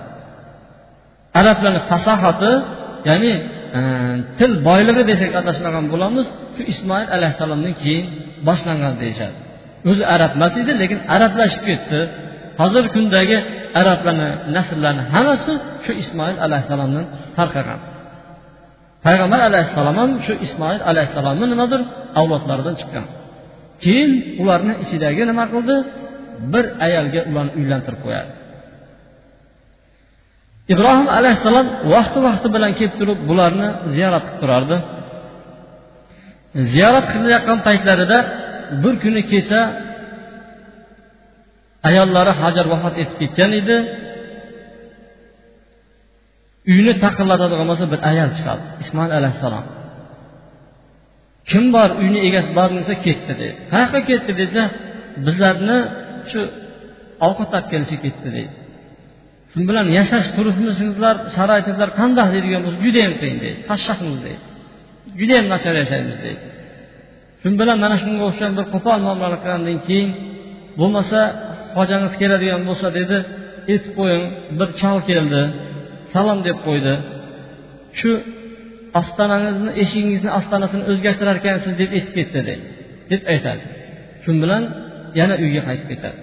Arablarni 1.40 1.80
fasohati 1.90 2.52
ya'ni 3.08 3.32
e, 3.78 3.80
til 4.38 4.52
boyligi 4.68 5.02
desak 5.10 5.32
adashmagan 5.40 5.84
bo'lamiz 5.92 6.26
shu 6.56 6.62
ismoil 6.72 7.08
alayhissalomdan 7.16 7.74
keyin 7.82 8.06
boshlangan 8.48 8.94
deyishadi. 9.02 9.36
O'zi 9.90 10.04
arab 10.14 10.32
emas 10.38 10.54
edi 10.62 10.72
lekin 10.82 10.98
arablashib 11.14 11.62
ketdi. 11.68 12.00
Hozirgi 12.60 12.90
kundagi 12.96 13.36
arablarni 13.80 14.28
nasllarni 14.56 15.02
hammasi 15.14 15.52
shu 15.84 15.92
ismoil 16.02 16.36
alayhissalomdan 16.46 17.04
tarqagan 17.38 17.80
payg'ambar 19.06 19.40
alayhissalom 19.48 19.96
ham 20.02 20.10
shu 20.26 20.34
ismoil 20.46 20.80
alayhissalomni 20.90 21.46
nimadir 21.52 21.80
avlodlaridan 22.20 22.74
chiqqan. 22.80 23.04
Keyin 23.84 24.10
ularni 24.42 24.74
ichidagi 24.84 25.22
nima 25.30 25.44
qildi? 25.52 25.76
Bir 26.52 26.64
ayolga 26.86 27.20
ularni 27.30 27.52
uylantirib 27.58 28.00
qo'yadi. 28.06 28.30
Ibrohim 30.72 31.08
alayhissalom 31.18 31.66
vaqti 31.94 32.18
vaqti 32.26 32.48
bilan 32.54 32.72
kelib 32.78 32.94
turib 33.00 33.18
bularni 33.28 33.68
ziyorat 33.94 34.24
qilib 34.26 34.40
turardi. 34.42 34.76
Ziyorat 36.72 37.06
qilayotgan 37.12 37.58
paytlarida 37.66 38.18
bir 38.82 38.94
kuni 39.02 39.22
kelsa 39.30 39.58
ayollari 41.88 42.32
hajar 42.42 42.66
vafot 42.72 42.94
etib 43.02 43.16
ketgan 43.22 43.52
edi. 43.60 43.76
Uyni 46.72 46.94
taqillatadigan 47.04 47.66
bo'lsa 47.70 47.86
bir 47.92 48.00
ayol 48.10 48.30
chiqadi 48.36 48.62
ismoil 48.82 49.12
alayhissalom. 49.18 49.66
Kim 51.50 51.64
bor 51.74 51.90
uyni 52.02 52.18
egasi 52.28 52.50
bormi 52.58 52.78
desa 52.82 52.94
ketdi 53.06 53.32
deydi 53.40 53.58
qayoqqa 53.72 54.00
ketdi 54.10 54.32
desa 54.42 54.62
bizlarni 55.26 55.78
shu 56.30 56.40
ovqat 57.26 57.50
olib 57.56 57.68
kelishga 57.72 57.98
ketdi 58.04 58.28
deydi 58.36 58.54
bilan 59.68 59.86
yashash 59.98 60.28
turmushingizlar 60.36 61.16
sharoitingizlar 61.36 61.90
qandoq 62.00 62.28
deydigan 62.34 62.60
bo'lsa 62.64 62.78
judayam 62.86 63.14
qiyin 63.20 63.38
deydi. 63.44 63.58
Qashshoqmiz 63.70 64.18
deydi. 64.26 64.42
Judayam 65.20 65.46
nachar 65.52 65.74
yashaymiz 65.82 66.18
deydi. 66.24 66.42
Shu 67.40 67.48
bilan 67.60 67.78
mana 67.84 67.96
shunga 68.02 68.22
o'xshagan 68.28 68.54
bir 68.58 68.66
qo'pol 68.74 68.98
muomalani 69.06 69.38
qilgandan 69.42 69.78
keyin 69.86 70.10
bo'lmasa 70.80 71.18
hojangiz 71.78 72.12
keladigan 72.20 72.62
bo'lsa 72.68 72.86
dedi 72.98 73.16
aytib 73.72 73.92
qo'ying 73.98 74.24
bir 74.58 74.68
chol 74.80 74.98
keldi 75.10 75.42
salom 76.12 76.38
deb 76.48 76.58
qo'ydi. 76.66 76.94
Shu 77.98 78.10
ostonangizni 79.00 79.70
eshigingizni 79.82 80.30
ostonasini 80.38 80.84
o'zgartirar 80.90 81.36
ekansiz 81.42 81.72
deb 81.80 81.90
aytib 81.96 82.14
ketdi 82.18 82.40
deydi 82.48 82.64
deb 83.10 83.22
aytadi 83.32 83.64
shu 84.22 84.30
bilan 84.42 84.62
yana 85.20 85.34
uyga 85.44 85.62
qaytib 85.68 85.88
ketadi. 85.92 86.18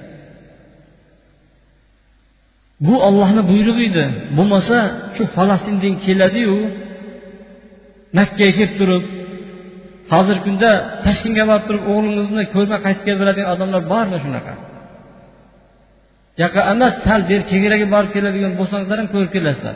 Bu 2.85 2.95
ollohni 3.07 3.41
buyrug'i 3.51 3.83
edi. 3.91 4.05
Bo'lmasa 4.37 4.77
shu 5.15 5.23
falastindan 5.35 5.95
keladiyu. 6.05 6.57
Makkaga 8.17 8.51
kelib 8.57 8.73
turib 8.79 9.03
hozirgi 10.11 10.43
kunda 10.47 10.69
toshkentga 11.05 11.43
borib 11.51 11.65
turib 11.67 11.83
o'g'lingizni 11.91 12.43
ko'rmay 12.55 12.79
qaytib 12.85 13.03
keladigan 13.09 13.47
odamlar 13.53 13.81
bormi 13.93 14.17
shunaqa? 14.25 14.53
Yaqa 16.43 16.61
emas 16.73 16.93
sal 17.05 17.21
beri 17.29 17.43
chegaraga 17.51 17.87
borib 17.95 18.11
keladigan 18.15 18.53
bo'lsangizlar 18.59 18.97
ham 19.01 19.09
ko'rib 19.15 19.31
kelasizlar. 19.35 19.75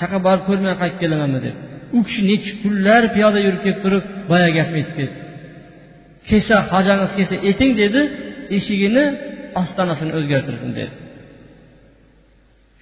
Chaqa 0.00 0.16
borib 0.26 0.44
ko'rmay 0.48 0.74
qaytib 0.82 0.98
kelamanmi 1.04 1.40
deb. 1.46 1.54
U 1.96 1.98
kishi 2.06 2.20
necha 2.30 2.52
kunlar 2.62 3.02
piyoda 3.14 3.38
yurib 3.46 3.60
kelib 3.64 3.80
turib 3.84 4.02
boya 4.30 4.48
gapni 4.56 4.76
aytib 4.80 4.94
ketdi. 5.00 5.18
Kelsa 6.28 6.56
hojangiz 6.72 7.10
kelsa 7.18 7.34
ayting 7.48 7.72
dedi 7.82 8.00
eshigini 8.56 9.04
ostonasini 9.60 10.12
o'zgartirsin 10.18 10.72
dedi. 10.80 10.94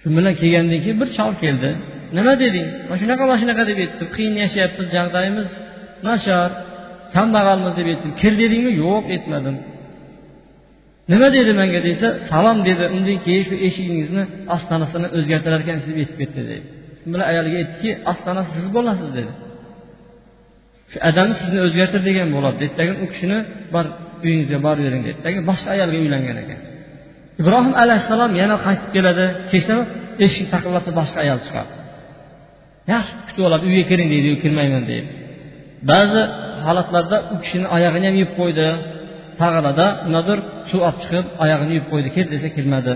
Shu 0.03 0.07
bilan 0.17 0.33
kelgandan 0.41 0.79
keyin 0.83 0.97
bir 1.01 1.09
chol 1.17 1.33
keldi. 1.43 1.69
Nima 2.17 2.33
deding? 2.43 2.67
Mana 2.87 2.97
shunaqa 3.01 3.23
mana 3.29 3.39
shunaqa 3.43 3.63
deb 3.69 3.77
aytdim. 3.83 4.07
Qiyin 4.15 4.35
yashayapmiz 4.43 4.87
жағдайimiz 4.95 5.49
nachar 6.07 6.49
kambag'almiz 7.15 7.73
deb 7.79 7.87
aytdim. 7.91 8.11
Kir 8.21 8.33
dedingmi? 8.41 8.71
Yo'q 8.83 9.03
aytmadim. 9.15 9.55
Nima 11.11 11.27
dedi 11.37 11.51
menga 11.61 11.79
desa 11.89 12.07
salom 12.31 12.57
dedi. 12.69 12.83
Undan 12.95 13.17
keyin 13.25 13.43
shu 13.49 13.55
eshigingizni 13.67 14.23
ostonasini 14.55 15.07
o'zgartirar 15.17 15.59
ekansiz 15.65 15.87
deb 15.91 15.97
aytib 16.01 16.17
ketdi 16.21 16.41
dedi. 16.49 16.57
Shu 16.99 17.05
bilan 17.13 17.25
ayoliga 17.31 17.57
aytdiki 17.61 17.89
ostonasi 18.11 18.49
siz 18.57 18.67
bo'lasiz 18.75 19.09
dedi. 19.17 19.31
Shu 20.91 20.97
adamni 21.09 21.35
sizni 21.41 21.59
o'zgartir 21.67 22.01
degan 22.09 22.27
bo'ladi 22.35 22.57
dedi. 22.63 22.91
U 23.03 23.05
kishini 23.13 23.39
bor 23.75 23.85
uyingizga 24.25 24.57
borib 24.65 24.83
bering 24.87 25.03
dedi. 25.09 25.17
Boshqa 25.49 25.69
ayolga 25.75 25.97
uylangan 26.03 26.37
ekan. 26.43 26.59
Ibrohim 27.41 27.73
alayhissalom 27.83 28.31
yana 28.41 28.55
qaytib 28.65 28.89
keladi. 28.95 29.25
Kelsa 29.51 29.75
eshik 30.25 30.47
taqillatib 30.53 30.93
boshqa 30.99 31.17
ayol 31.25 31.39
chiqadi. 31.45 31.71
Yaxshi 32.93 33.13
kutib 33.27 33.43
oladi. 33.47 33.63
Uyga 33.69 33.83
kiring 33.89 34.07
deydi 34.13 34.29
kirmayman 34.43 34.83
deydi. 34.91 35.07
Ba'zi 35.91 36.21
holatlarda 36.65 37.17
u 37.33 37.35
kishini 37.43 37.67
oyog'ini 37.75 38.05
ham 38.09 38.15
yuvib 38.21 38.33
qo'ydi. 38.39 38.67
Tag'irada 39.41 39.85
nimadir 40.07 40.37
suv 40.69 40.79
olib 40.87 40.99
chiqib 41.03 41.25
oyog'ini 41.43 41.71
yuvib 41.75 41.87
qo'ydi. 41.91 42.09
Kel 42.15 42.27
desa 42.33 42.49
kirmadi 42.57 42.93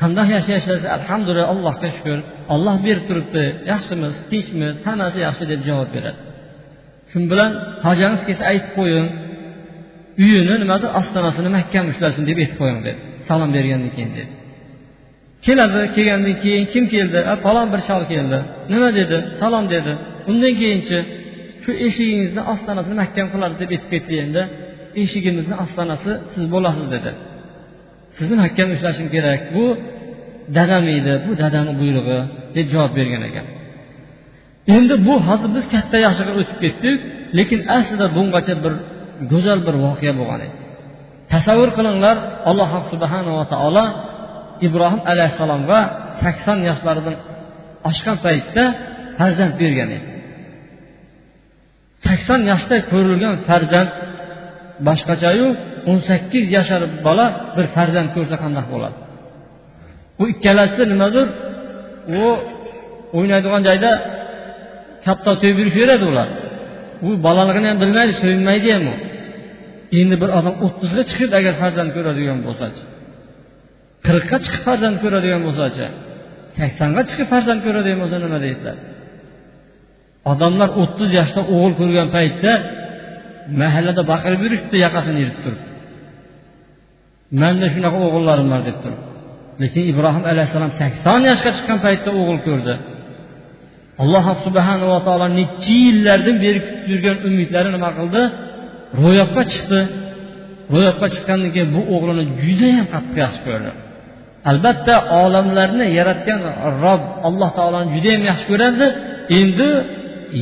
qandoq 0.00 0.28
yashayapsiz 0.36 0.82
alhamdulillah 0.98 1.48
allohga 1.54 1.88
shukur 1.96 2.18
olloh 2.54 2.76
berib 2.86 3.04
turibdi. 3.08 3.44
Yaxshimiz 3.72 4.14
tinchmiz 4.30 4.74
hammasi 4.86 5.18
yaxshi 5.26 5.44
deb 5.52 5.60
javob 5.68 5.90
beradi. 5.96 6.18
Shu 7.10 7.18
bilan 7.32 7.50
hojangiz 7.86 8.22
kelsa 8.28 8.44
aytib 8.52 8.72
qo'ying. 8.78 9.06
Uyini 10.24 10.54
nimadir 10.62 10.90
ostonasini 11.00 11.50
mahkam 11.56 11.84
ushlasin 11.92 12.22
deb 12.30 12.36
aytib 12.42 12.58
qo'ying 12.62 12.80
dedi. 12.88 13.00
Salom 13.28 13.50
bergandan 13.56 13.90
keyin 13.96 14.12
dedi. 14.18 14.32
Keladi 15.46 15.80
kelgandan 15.96 16.36
keyin 16.42 16.64
kim 16.72 16.84
keldi? 16.94 17.18
Falon 17.44 17.66
bir 17.72 17.80
chol 17.88 18.02
keldi. 18.12 18.38
Nima 18.72 18.88
dedi? 19.00 19.16
Salom 19.40 19.64
dedi. 19.74 19.92
Undan 20.30 20.54
keyinchi 20.60 20.98
shu 21.62 21.70
eshigingizni 21.86 22.42
ostonasini 22.52 22.96
mahkam 23.02 23.26
qiladi 23.32 23.54
deb 23.62 23.70
aytib 23.74 23.88
ketdi 23.94 24.14
endi. 24.24 24.42
Eshigimizni 25.02 25.54
ostonasi 25.64 26.12
siz 26.32 26.44
bo'lasiz 26.54 26.86
dedi. 26.94 27.10
Sizni 28.16 28.36
mahkam 28.42 28.68
ushlashim 28.74 29.06
kerak. 29.14 29.40
Bu 29.54 29.64
dadam 30.56 30.84
edi 30.98 31.14
bu 31.26 31.30
dadamni 31.42 31.74
buyrug'i 31.80 32.18
deb 32.56 32.66
javob 32.74 32.92
bergan 32.98 33.22
ekan. 33.28 33.46
Endi 34.76 34.94
bu 35.06 35.14
hozir 35.28 35.50
biz 35.56 35.64
katta 35.74 35.96
yoshiga 36.06 36.32
o'tib 36.40 36.58
ketdik 36.64 36.96
lekin 37.38 37.60
aslida 37.76 38.06
bungacha 38.16 38.54
bir 38.64 38.74
go'zal 39.32 39.58
bir 39.66 39.74
voqea 39.84 40.12
bo'lgan 40.20 40.40
edi. 40.46 40.57
Tasavvur 41.32 41.70
qilinglar 41.76 42.16
alloh 42.50 42.70
subhanava 42.92 43.44
taolo 43.52 43.84
ibrohim 44.66 45.00
alayhissalomga 45.12 45.78
sakson 46.22 46.58
yoshlaridan 46.68 47.16
oshgan 47.88 48.16
paytda 48.24 48.64
farzand 49.18 49.54
bergan 49.60 49.90
edi. 49.96 50.08
Sakson 52.06 52.40
yoshda 52.50 52.76
ko'rilgan 52.90 53.34
farzand 53.48 53.90
boshqachayu 54.86 55.46
o'n 55.90 55.98
sakkiz 56.08 56.44
yashar 56.56 56.82
bola 57.06 57.26
bir 57.56 57.66
farzand 57.76 58.08
ko'rsa 58.16 58.36
qandaq 58.42 58.66
bo'ladi? 58.74 58.96
Bu 60.18 60.24
ikkalasi 60.32 60.82
nimadir? 60.92 61.26
U 62.18 62.22
o'ynaydigan 63.18 63.62
joyda 63.68 63.90
katta 65.06 65.32
to'yib 65.40 65.56
yurishaveradi 65.60 66.04
ular. 66.12 66.28
U 67.06 67.08
bolaligini 67.26 67.68
ham 67.70 67.78
bilmaydi 67.82 68.12
so'yinmaydi 68.22 68.68
ham 68.76 68.84
u. 68.92 68.94
endi 70.00 70.16
bir 70.22 70.30
odam 70.38 70.54
o'ttizga 70.66 71.02
chiqib 71.10 71.30
agar 71.38 71.54
farzand 71.62 71.90
ko'radigan 71.96 72.38
bo'lsachi 72.46 72.82
qirqqa 74.06 74.36
chiqib 74.44 74.62
farzand 74.68 74.96
ko'radigan 75.02 75.42
bo'lsachi 75.48 75.86
saksonga 76.58 77.02
chiqib 77.08 77.28
farzand 77.32 77.60
ko'radigan 77.66 77.98
bo'lsa 78.02 78.16
nima 78.24 78.38
deysizlar? 78.44 78.76
Odamlar 80.32 80.68
o'ttiz 80.82 81.10
yoshda 81.18 81.40
o'g'il 81.54 81.72
ko'rgan 81.80 82.08
paytda 82.16 82.52
mahallada 83.60 84.02
baqirib 84.12 84.40
yurishibdi 84.44 84.76
yoqasini 84.84 85.18
yirib 85.22 85.38
turib. 85.44 85.62
Manda 87.40 87.66
shunaqa 87.74 87.98
o'g'illarim 88.06 88.46
bor 88.52 88.62
deb 88.68 88.76
turib. 88.82 89.00
Lekin 89.62 89.82
ibrohim 89.92 90.24
alayhissalom 90.32 90.72
sakson 90.80 91.20
yoshga 91.30 91.50
chiqqan 91.56 91.78
paytda 91.86 92.10
o'g'il 92.20 92.40
ko'rdi. 92.48 92.74
Alloh 94.02 94.26
subhanava 94.46 94.98
taolo 95.06 95.26
necha 95.38 95.76
yillardan 95.86 96.36
beri 96.44 96.58
kutib 96.66 96.84
yurgan 96.92 97.16
umidlari 97.28 97.68
nima 97.76 97.90
qildi? 97.98 98.22
Ro'yobga 99.02 99.42
chiqdi. 99.52 99.80
Ro'yobga 100.74 101.06
chiqqandan 101.14 101.50
keyin 101.54 101.70
bu 101.76 101.80
o'g'lini 101.94 102.24
judayam 102.44 102.86
qattiq 102.94 103.16
yaxshi 103.24 103.40
ko'rdi. 103.48 103.70
Albatta 104.50 104.94
olamlarni 105.22 105.86
yaratgan 105.98 106.40
rob 106.84 107.02
alloh 107.28 107.50
taoloni 107.58 107.88
judayam 107.96 108.22
yaxshi 108.30 108.46
ko'rardi. 108.52 108.86
Endi 109.38 109.68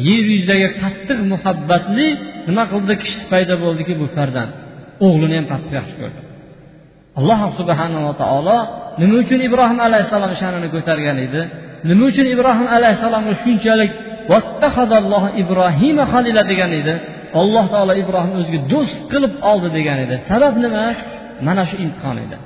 yer 0.09 0.25
yuzidagi 0.33 0.69
qattiq 0.83 1.19
muhabbatli 1.33 2.09
nima 2.49 2.65
qildi? 2.73 2.93
Kishi 3.03 3.23
paydo 3.33 3.55
bo'ldiki 3.65 3.93
bu 4.01 4.07
farzand. 4.17 4.53
O'g'lini 5.07 5.35
ham 5.39 5.47
qattiq 5.53 5.73
yaxshi 5.81 5.97
ko'rdi. 6.03 6.21
Alloh 7.19 7.41
subhanava 7.59 8.13
taolo 8.23 8.59
nima 9.01 9.15
uchun 9.23 9.41
ibrohim 9.49 9.79
alayhissalom 9.87 10.33
sha'nini 10.41 10.69
ko'targan 10.75 11.17
edi? 11.27 11.43
Nima 11.91 12.05
uchun 12.11 12.27
ibrohim 12.35 12.67
alayhissalomga 12.77 13.35
shunchalik 13.43 13.93
ibrohima 15.43 16.05
halila 16.13 16.43
degan 16.51 16.73
edi? 16.81 16.95
Alloh 17.42 17.64
taolo 17.75 17.92
ibrohimni 18.03 18.38
o'ziga 18.42 18.61
do'st 18.72 18.96
qilib 19.12 19.33
oldi 19.51 19.68
degan 19.77 19.99
edi. 20.05 20.14
Sabab 20.31 20.55
nima? 20.64 20.85
Mana 21.46 21.62
shu 21.68 21.77
imtihon 21.85 22.16
edi. 22.25 22.37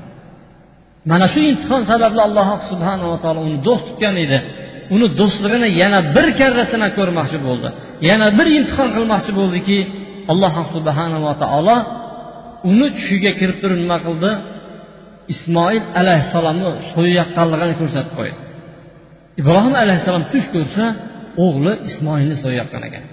Mana 1.11 1.27
shu 1.33 1.41
imtihon 1.51 1.83
sababli 1.91 2.21
alloh 2.29 2.49
subhanava 2.71 3.17
taolo 3.25 3.41
uni 3.49 3.59
do'st 3.69 3.85
tutgan 3.89 4.17
edi. 4.25 4.39
Uni 4.95 5.07
do'stligini 5.21 5.69
yana 5.83 5.99
bir 6.15 6.27
karra 6.41 6.65
sinab 6.73 6.93
ko'rmoqchi 6.99 7.39
bo'ldi. 7.47 7.69
Yana 8.09 8.27
bir 8.39 8.47
imtihon 8.59 8.89
qilmoqchi 8.97 9.33
bo'ldiki 9.41 9.79
alloh 10.33 10.55
subhanava 10.75 11.33
taolo 11.43 11.77
uni 12.71 12.89
tushiga 12.97 13.33
kirib 13.41 13.57
turib 13.63 13.79
nima 13.85 13.99
qildi? 14.07 14.31
Ismoil 15.35 15.83
alayhissalomni 16.01 16.71
so'yayotganligini 16.93 17.75
ko'rsatib 17.81 18.15
qo'ydi. 18.19 18.41
Ibrohim 19.41 19.75
alayhissalom 19.83 20.25
tush 20.33 20.49
ko'rsa 20.55 20.85
o'g'li 21.45 21.73
ismoilni 21.89 22.37
so'yayotgan 22.45 22.83
ekan. 22.89 23.05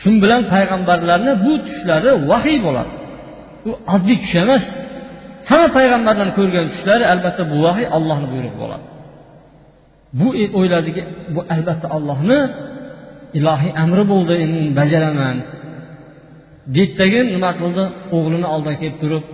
Shu 0.00 0.10
bilan 0.22 0.42
payg'ambarlarni 0.52 1.32
bu 1.44 1.52
tushlari 1.66 2.10
vahiy 2.30 2.58
bo'ladi. 2.66 2.92
U 3.68 3.70
oddiy 3.94 4.16
tush 4.22 4.36
emas. 4.44 4.64
Hamma 5.50 5.68
payg'ambarlarni 5.78 6.34
ko'rgan 6.38 6.66
tushlari 6.72 7.04
albatta 7.12 7.42
bu 7.52 7.56
vahiy 7.66 7.86
allohni 7.96 8.26
buyrug'i 8.32 8.58
bo'ladi. 8.62 8.84
Bu 10.18 10.28
e, 10.42 10.44
o'yladiki 10.58 11.02
bu 11.34 11.40
albatta 11.54 11.86
allohni 11.96 12.38
ilohiy 13.38 13.72
amri 13.84 14.04
bo'ldi 14.12 14.34
endi 14.44 14.60
bajaraman. 14.78 15.36
Deydidagi 16.74 17.20
nima 17.34 17.50
qildi? 17.60 17.84
O'g'lini 18.16 18.48
oldiga 18.54 18.76
kelib 18.82 18.96
turib 19.02 19.24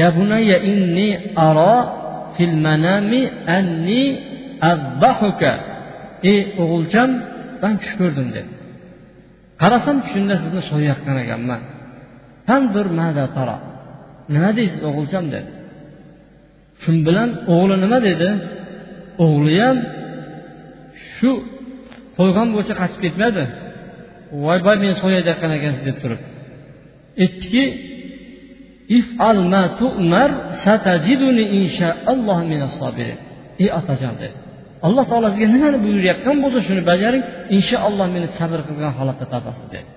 ya 0.00 0.08
bunayya 0.16 0.58
inni 0.70 1.08
aro 1.48 1.76
fil 2.34 2.54
manami 2.66 3.22
anni 3.58 4.04
azbahuka. 4.72 5.52
Ey 6.30 6.40
o'g'ilcham 6.62 7.10
man 7.62 7.74
tush 7.80 7.94
ko'rdim 8.00 8.28
dedi. 8.36 8.53
Qarasam 9.64 9.96
tushimda 10.04 10.34
sizni 10.42 10.62
so'yayotgan 10.70 11.16
ekanman. 11.24 11.60
Tandur 12.48 12.86
mada 13.00 13.26
tara 13.36 13.56
nima 14.34 14.50
deysiz 14.58 14.80
o'g'ilcham 14.88 15.24
dedi. 15.34 15.50
Shu 16.82 16.90
bilan 17.06 17.30
o'g'li 17.54 17.76
nima 17.84 17.98
dedi? 18.08 18.28
O'g'li 19.26 19.54
ham 19.64 19.78
shu 21.14 21.30
qo'ygan 22.18 22.48
bo'lsa 22.54 22.72
qochib 22.80 23.00
ketmadi. 23.04 23.42
Voy 24.44 24.58
voy 24.66 24.76
meni 24.82 24.94
so'yayotgan 25.02 25.50
ekansiz 25.58 25.82
deb 25.88 25.96
turib. 26.02 26.20
Aytdiki 27.22 27.64
ifal 28.98 29.40
ma 29.52 29.64
tu'mar 29.80 30.30
satajiduni 30.64 31.44
inshaalloh 31.58 32.38
minas 32.52 32.76
ey 33.62 33.68
otajon 33.78 34.14
dedi. 34.22 34.36
Alloh 34.86 35.04
taolo 35.10 35.26
sizga 35.32 35.46
nimani 35.54 35.78
buyurayotgan 35.84 36.36
bo'lsa 36.44 36.58
shuni 36.66 36.82
bajaring. 36.90 37.22
Inshaalloh 37.56 38.06
meni 38.14 38.28
sabr 38.38 38.58
qilgan 38.68 38.92
holatda 38.98 39.24
topasiz 39.34 39.66
dedi. 39.74 39.88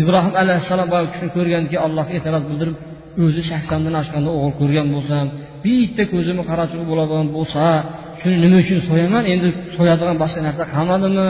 Ibrohim 0.00 0.34
alayhissalom 0.42 0.88
boya 0.92 1.06
kishini 1.12 1.30
ko'rganki 1.36 1.76
allohga 1.86 2.12
e'tiroz 2.18 2.44
bildirib 2.50 2.76
o'zi 3.24 3.42
shaksondan 3.50 3.94
oshganda 4.02 4.30
o'g'il 4.38 4.54
ko'rgan 4.60 4.86
bo'lsam 4.94 5.24
bitta 5.64 6.02
ko'zimni 6.12 6.44
qarachug'i 6.50 6.84
bo'ladigan 6.90 7.28
bo'lsa 7.36 7.62
shuni 8.20 8.36
nima 8.44 8.56
uchun 8.64 8.78
so'yaman? 8.88 9.24
Endi 9.32 9.48
so'yadigan 9.76 10.16
boshqa 10.22 10.40
narsa 10.46 10.62
qolmadimi 10.74 11.28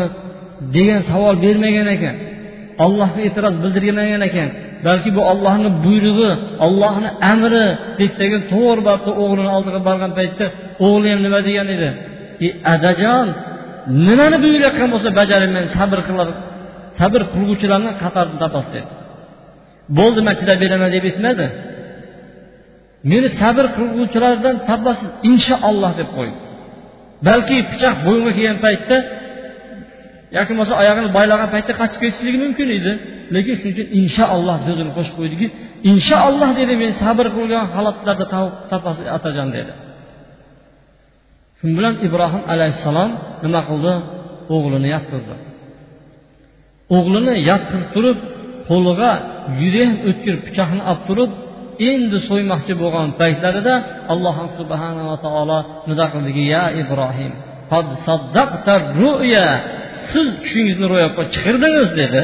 degan 0.77 1.01
savol 1.11 1.35
bermagan 1.45 1.89
ekan. 1.97 2.15
Allohga 2.85 3.21
e'tiroz 3.29 3.55
bildirmagan 3.63 4.23
ekan. 4.29 4.49
Balki 4.87 5.11
bu 5.17 5.21
ollohni 5.33 5.71
buyrug'i 5.85 6.31
ollohni 6.67 7.09
amri 7.33 7.67
deb 8.01 8.13
degan 8.21 8.43
to'g'ri 8.53 8.83
babda 8.89 9.11
o'g'lini 9.23 9.51
oldiga 9.57 9.81
borgan 9.89 10.13
paytda 10.19 10.45
o'g'li 10.87 11.09
ham 11.13 11.21
nima 11.27 11.41
degan 11.49 11.69
edi? 11.77 11.91
Ey 12.45 12.51
adajon 12.75 13.27
nimani 14.07 14.37
buyurayotgan 14.45 14.89
bo'lsa 14.95 15.09
bajaraman 15.21 15.65
sabr 15.77 15.99
qilar 16.09 16.29
sabr 17.01 17.21
qilguvchilarni 17.33 17.93
qatoridan 18.03 18.39
topasiz 18.45 18.71
dedi. 18.77 18.89
Bo'ldi 19.99 20.21
man 20.27 20.35
chidab 20.41 20.59
beraman 20.65 20.91
deb 20.97 21.05
aytmadi. 21.11 21.47
Meni 23.11 23.29
sabr 23.41 23.65
qilguvchilardan 23.77 24.57
topasiz 24.71 25.11
inshaalloh 25.31 25.93
deb 26.01 26.09
qo'ydi. 26.17 26.39
Balki 27.29 27.57
pichoq 27.71 27.97
bo'yinga 28.07 28.33
kelgan 28.39 28.59
paytda 28.67 28.97
yoki 30.37 30.51
bo'lmasa 30.53 30.75
oyog'ini 30.83 31.09
boylagan 31.19 31.49
paytda 31.55 31.73
qochib 31.81 31.99
ketishligi 32.03 32.39
mumkin 32.45 32.69
edi. 32.79 32.93
Lekin 33.35 33.55
shuning 33.61 33.75
uchun 33.77 33.89
inshaalloh 34.01 34.57
so'zini 34.67 34.93
qo'shib 34.97 35.15
qo'ydiki 35.21 35.47
inshaalloh 35.93 36.51
dedi 36.61 36.75
men 36.83 36.93
sabr 37.03 37.27
qilgan 37.37 37.65
holatlarda 37.75 38.25
topasiz 38.73 39.07
otajon 39.17 39.49
dedi. 39.59 39.73
Shu 41.59 41.67
bilan 41.79 41.95
ibrohim 42.07 42.43
alayhissalom 42.53 43.11
nima 43.45 43.61
qildi? 43.69 43.95
O'g'lini 44.55 44.89
yotqizdi 44.97 45.37
o'g'lini 46.95 47.35
yotqizib 47.51 47.89
turib 47.95 48.19
qo'liga 48.69 49.11
judayam 49.59 49.95
o'tkir 50.09 50.35
pichoqni 50.47 50.83
olib 50.91 51.03
turib 51.09 51.31
endi 51.91 52.19
so'ymoqchi 52.29 52.73
bo'lgan 52.83 53.09
paytlarida 53.21 53.75
alloh 54.13 54.37
subhanava 54.59 55.17
taolo 55.27 55.59
nido 55.89 56.07
qildiki? 56.13 56.43
Ya 56.55 56.65
ibrohim 56.83 57.33
siz 60.11 60.29
tushingizni 60.43 60.87
ro'yobga 60.93 61.23
chiqirdingiz 61.35 61.91
dedi. 62.01 62.23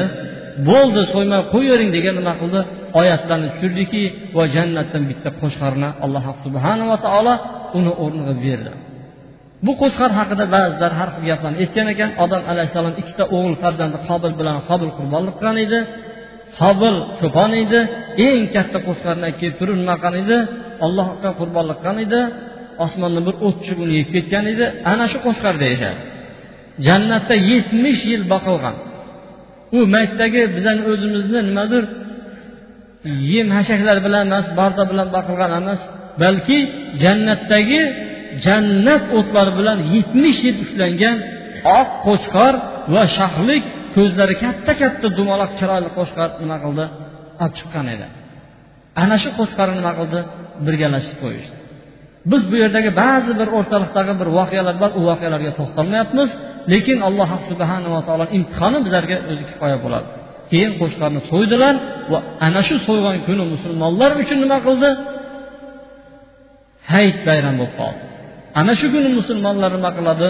Bo'ldi 0.69 1.01
so'ymay 1.13 1.41
qo'yavering 1.53 1.89
degan 1.97 2.13
nima 2.19 2.33
qildi? 2.41 2.59
Oyatlarni 2.99 3.47
tushirdiki 3.53 4.03
va 4.37 4.43
jannatdan 4.55 5.03
bitta 5.09 5.29
qo'shqarni 5.41 5.89
alloh 6.05 6.25
subhanava 6.43 6.95
taolo 7.05 7.33
uni 7.77 7.91
o'rniga 8.03 8.35
berdi. 8.45 8.71
Bu 9.65 9.71
qo'shqar 9.81 10.11
haqida 10.19 10.45
ba'zilar 10.55 10.91
har 10.99 11.09
xil 11.15 11.23
gaplarni 11.29 11.57
aytgan 11.63 11.87
ekan. 11.93 12.09
Odam 12.23 12.41
alayhissalom 12.51 12.95
ikkita 13.01 13.23
o'g'il 13.35 13.55
farzandi 13.63 13.97
qobil 14.09 14.33
bilan 14.39 14.57
qobil 14.69 14.89
qurbonlik 14.97 15.35
qilgan 15.39 15.57
edi. 15.65 15.79
Qobil 16.59 16.95
cho'pon 17.19 17.51
edi. 17.63 17.79
Eng 18.27 18.43
katta 18.55 18.77
qo'shqarni 18.87 19.29
kelib 19.39 19.55
turib 19.59 19.75
nima 19.81 19.95
qilgan 20.03 20.15
edi? 20.23 20.37
Allohga 20.85 21.29
qurbonlik 21.39 21.77
qilgan 21.79 21.97
edi. 22.05 22.21
Osmondan 22.85 23.23
bir 23.27 23.35
o't 23.45 23.55
tushib 23.59 23.79
uni 23.83 23.93
yeb 23.99 24.09
ketgan 24.15 24.45
edi. 24.53 24.65
Ana 24.91 25.05
shu 25.11 25.17
qo'shqarda 25.25 25.65
yashadi 25.73 26.01
jannatda 26.87 27.35
yetmish 27.51 28.01
yil 28.11 28.23
boqilgan. 28.33 28.75
U 29.77 29.79
maytdagi 29.95 30.41
bizani 30.55 30.81
o'zimizni 30.91 31.39
nimadir 31.49 31.83
yem 33.33 33.49
hashaklar 33.57 33.97
bilan 34.05 34.23
emas 34.29 34.45
barda 34.59 34.83
bilan 34.91 35.07
boqilgan 35.15 35.51
emas 35.61 35.81
balki 36.21 36.57
jannatdagi 37.03 37.81
jannat 38.45 39.03
o'tlari 39.17 39.51
bilan 39.59 39.77
yetmish 39.93 40.39
yil 40.47 40.57
ushlangan 40.63 41.17
oq 41.79 41.89
qo'chqor 42.05 42.53
va 42.93 43.03
shahlik 43.17 43.63
ko'zlari 43.95 44.35
katta 44.43 44.71
katta 44.81 45.07
dumaloq 45.17 45.51
chiroyli 45.59 45.89
qo'chqor 45.97 46.29
nima 46.43 46.57
qildi? 46.63 46.85
Olib 47.43 47.53
chiqqan 47.59 47.85
edi. 47.95 48.05
Ana 49.03 49.15
shu 49.23 49.29
qo'chqorni 49.39 49.75
nima 49.81 49.93
qildi? 49.99 50.19
Birgalashib 50.65 51.17
qo'yishdi. 51.23 51.55
Biz 52.31 52.41
bu 52.51 52.55
yerdagi 52.63 52.89
ba'zi 53.03 53.31
bir 53.39 53.47
o'rtaliqdagi 53.57 54.13
bir 54.21 54.27
voqealar 54.37 54.75
bor 54.83 54.91
u 54.99 55.01
voqealarga 55.09 55.51
to'xtalmayapmiz 55.59 56.29
lekin 56.73 56.97
alloh 57.07 57.29
subhanava 57.49 57.99
taolo 58.07 58.25
imtihoni 58.37 58.79
bizlarga 58.85 59.17
o'zi 59.31 59.43
kifoya 59.49 59.77
bo'ladi. 59.85 60.07
Keyin 60.51 60.71
qo'chqorni 60.81 61.21
so'ydilar 61.31 61.75
va 62.11 62.19
ana 62.47 62.61
shu 62.67 62.75
so'ygan 62.87 63.15
kuni 63.27 63.43
musulmonlar 63.53 64.11
uchun 64.21 64.37
nima 64.43 64.57
qildi? 64.67 64.89
Hayit 66.91 67.17
bayram 67.27 67.55
bo'lib 67.61 67.75
qoldi. 67.81 68.03
Ana 68.59 68.73
shu 68.79 68.87
kuni 68.93 69.09
musulmonlar 69.19 69.71
nima 69.77 69.91
qiladi? 69.97 70.29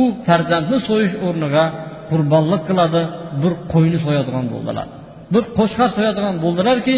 U 0.00 0.02
farzandni 0.26 0.78
so'yish 0.88 1.14
o'rniga 1.26 1.64
qurbonlik 2.10 2.62
qiladi 2.68 3.02
bir 3.42 3.52
qo'yni 3.72 3.98
so'yadigan 4.04 4.46
bo'ldilar. 4.54 4.86
Bir 5.34 5.42
qo'shqar 5.58 5.88
so'yadigan 5.96 6.34
bo'ldilarki 6.44 6.96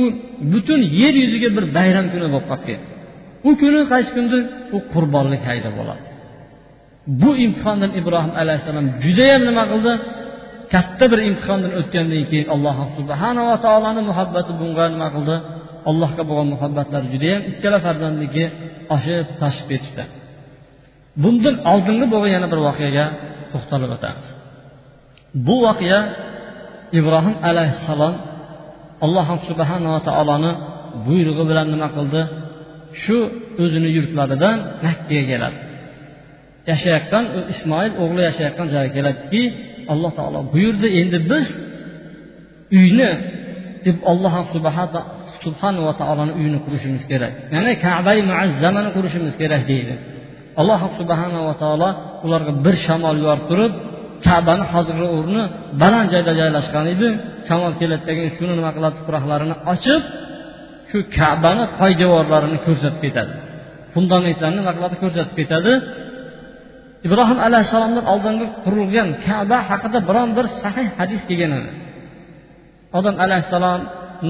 u 0.00 0.02
butun 0.52 0.80
yer 1.00 1.14
yuziga 1.22 1.48
bir 1.56 1.64
bayram 1.76 2.06
kuni 2.12 2.26
bo'lib 2.34 2.46
qolib 2.50 2.64
ketdi 2.68 2.86
u 3.48 3.50
kuni 3.60 3.80
qaysi 3.92 4.10
kundir 4.16 4.40
u 4.76 4.78
qurbonlik 4.92 5.42
hayda 5.50 5.70
bo'ladi. 5.78 6.02
Bu 7.22 7.30
imtihondan 7.44 7.92
ibrohim 8.00 8.32
alayhissalom 8.42 8.86
judayam 9.04 9.42
nima 9.48 9.64
qildi? 9.72 9.92
Katta 10.74 11.04
bir 11.12 11.20
imtihondan 11.28 11.72
o'tgandan 11.80 12.22
keyin 12.30 12.46
alloh 12.54 12.76
subhanava 12.96 13.54
taoloni 13.64 14.02
muhabbati 14.10 14.52
bunga 14.60 14.84
nima 14.94 15.08
qildi? 15.16 15.36
Allohga 15.90 16.22
bo'lgan 16.28 16.48
muhabbatlari 16.54 17.06
judayam 17.14 17.42
ikkala 17.50 17.78
farzandniki 17.86 18.44
oshib 18.94 19.26
toshib 19.42 19.66
ketishdi. 19.72 20.04
Bundan 21.22 21.54
oldingi 21.72 22.06
bo'lgan 22.12 22.30
yana 22.36 22.48
bir 22.52 22.60
voqeaga 22.68 23.04
to'xtalib 23.52 23.90
o'tamiz. 23.96 24.26
Bu 25.46 25.54
voqea 25.66 26.00
ibrohim 26.98 27.36
alayhissalom 27.50 28.14
alloh 29.04 29.26
subhanava 29.48 30.00
taoloni 30.08 30.52
buyrug'i 31.06 31.44
bilan 31.50 31.66
nima 31.74 31.88
qildi? 31.96 32.22
Shu 33.02 33.18
o'zini 33.62 33.88
yurtlaridan 33.96 34.56
makkaga 34.84 35.24
keladi. 35.30 35.58
Yashayotgan 36.70 37.24
ismoil 37.54 37.92
o'g'li 38.02 38.22
yashayotgan 38.28 38.66
joyga 38.74 38.90
keladiki 38.96 39.42
alloh 39.92 40.10
taolo 40.18 40.40
buyurdi 40.52 40.88
endi 41.00 41.18
biz 41.30 41.46
uyni 42.78 43.10
deb 43.86 43.96
alloh 45.38 45.46
subhanava 45.46 45.92
taoloni 46.00 46.32
uyini 46.38 46.58
qurishimiz 46.66 47.02
kerak. 47.10 47.32
Ya'ni 47.54 47.72
kabai 47.84 48.18
muazzamani 48.30 48.90
qurishimiz 48.96 49.34
kerak 49.40 49.62
deydi. 49.70 49.94
Alloh 50.60 50.80
subhanava 50.98 51.52
taolo 51.62 51.88
ularga 52.24 52.52
bir 52.64 52.74
shamol 52.86 53.16
yorib 53.26 53.44
turib 53.50 53.72
kabani 54.26 54.64
hozirgi 54.72 55.06
o'rni 55.16 55.42
baland 55.82 56.08
joyda 56.14 56.32
joylashgan 56.40 56.86
edi. 56.94 57.08
Shamol 57.48 57.72
keladidagi 57.80 58.22
shuni 58.36 58.52
nima 58.58 58.70
qiladi? 58.76 58.94
Tuproqlarini 59.00 59.56
ochib 59.72 60.02
shu 60.90 60.98
kabani 61.16 61.64
poydevorlarini 61.78 62.58
ko'rsatib 62.66 63.00
ketadi. 63.04 63.32
Fundamentlarni 63.94 64.56
nima 64.60 64.72
qiladi? 64.76 64.94
Ko'rsatib 65.02 65.34
ketadi. 65.40 65.72
Ibrohim 67.06 67.38
alayhissalomdan 67.46 68.04
oldingi 68.12 68.46
qurilgan 68.64 69.08
kaba 69.26 69.58
haqida 69.70 69.98
biron 70.08 70.28
bir 70.36 70.46
sahih 70.60 70.86
hadis 70.98 71.20
kelgan 71.28 71.50
emas. 71.58 71.76
Odam 72.98 73.14
alayhissalom 73.24 73.82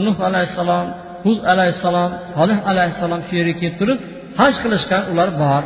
nuh 0.05 0.17
alayhissalom 0.29 0.87
hud 1.25 1.41
alayhissalom 1.53 2.11
solih 2.35 2.59
alayhissalom 2.71 3.21
shu 3.27 3.33
yerga 3.41 3.55
kelib 3.61 3.77
turib 3.81 3.99
haj 4.41 4.55
qilishgan 4.63 5.03
ular 5.13 5.31
bor. 5.43 5.63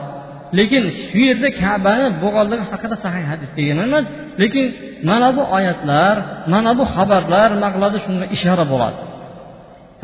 Lekin 0.58 0.82
shu 1.10 1.20
yerda 1.28 1.48
kabani 1.62 2.06
bo'lganligi 2.22 2.64
haqida 2.72 2.96
sahih 3.04 3.24
hadis 3.32 3.50
kelgan 3.56 3.78
emas 3.86 4.04
lekin 4.42 4.66
mana 5.08 5.28
bu 5.36 5.42
oyatlar 5.56 6.16
mana 6.52 6.70
bu 6.78 6.84
xabarlar 6.94 7.50
maqlada 7.64 7.98
shunga 8.04 8.26
ishora 8.36 8.64
bo'ladi. 8.72 9.00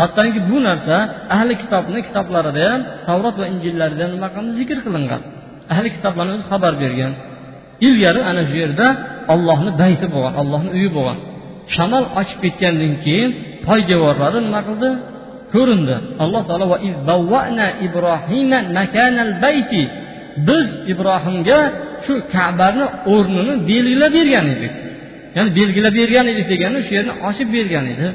Hattoki 0.00 0.40
bu 0.50 0.56
narsa 0.68 0.96
ahli 1.36 1.54
kitobni 1.62 2.00
kitoblarida 2.08 2.62
ham 2.70 2.80
tavrot 3.06 3.36
va 3.40 3.46
injillarida 3.52 4.04
nima 4.14 4.28
qilindi? 4.34 4.52
Zikr 4.60 4.78
qilingan. 4.86 5.22
Ahli 5.72 5.88
kitoblarni 5.96 6.32
o'zi 6.36 6.46
xabar 6.52 6.72
bergan. 6.82 7.12
Ilgari 7.86 8.20
ana 8.30 8.42
shu 8.48 8.56
yerda 8.62 8.86
ollohni 9.34 9.70
bayti 9.82 10.06
bo'lgan 10.14 10.34
ollohni 10.40 10.70
uyi 10.78 10.88
bo'lgan. 10.96 11.18
Shamol 11.74 12.04
ochib 12.20 12.38
ketgandan 12.44 12.94
keyin 13.04 13.30
poydevorlari 13.68 14.38
nima 14.46 14.60
qildi 14.68 14.90
ko'rindi. 15.54 15.96
Alloh 16.22 16.42
taolo 16.48 16.66
biz 20.48 20.68
ibrohimga 20.92 21.60
shu 22.04 22.14
kabani 22.34 22.84
o'rnini 23.14 23.54
belgilab 23.70 24.12
bergan 24.18 24.46
edik. 24.54 24.72
Ya'ni 25.36 25.50
belgilab 25.58 25.94
bergan 26.00 26.26
edik 26.32 26.46
degani 26.52 26.78
shu 26.86 26.92
yerni 26.98 27.12
ochib 27.28 27.48
bergan 27.56 27.86
edi. 27.94 28.08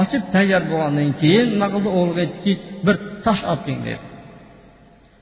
Ochib 0.00 0.22
tayyor 0.34 0.62
bo'lgandan 0.70 1.10
keyin 1.20 1.46
nima 1.54 1.66
qildi? 1.74 1.88
O'g'liga 1.98 2.20
aytdiki 2.24 2.52
bir 2.86 2.96
tosh 3.24 3.42
olib 3.50 3.62
keling 3.66 3.82
dedi. 3.88 4.00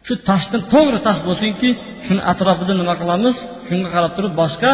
Shu 0.06 0.14
toshni 0.28 0.58
to'g'ri 0.72 0.98
tosh 1.06 1.20
bo'lsinki 1.28 1.68
shuni 2.06 2.22
atrofida 2.32 2.72
nima 2.80 2.94
qilamiz? 3.00 3.36
Shunga 3.68 3.88
qarab 3.94 4.12
turib 4.16 4.34
boshqa 4.42 4.70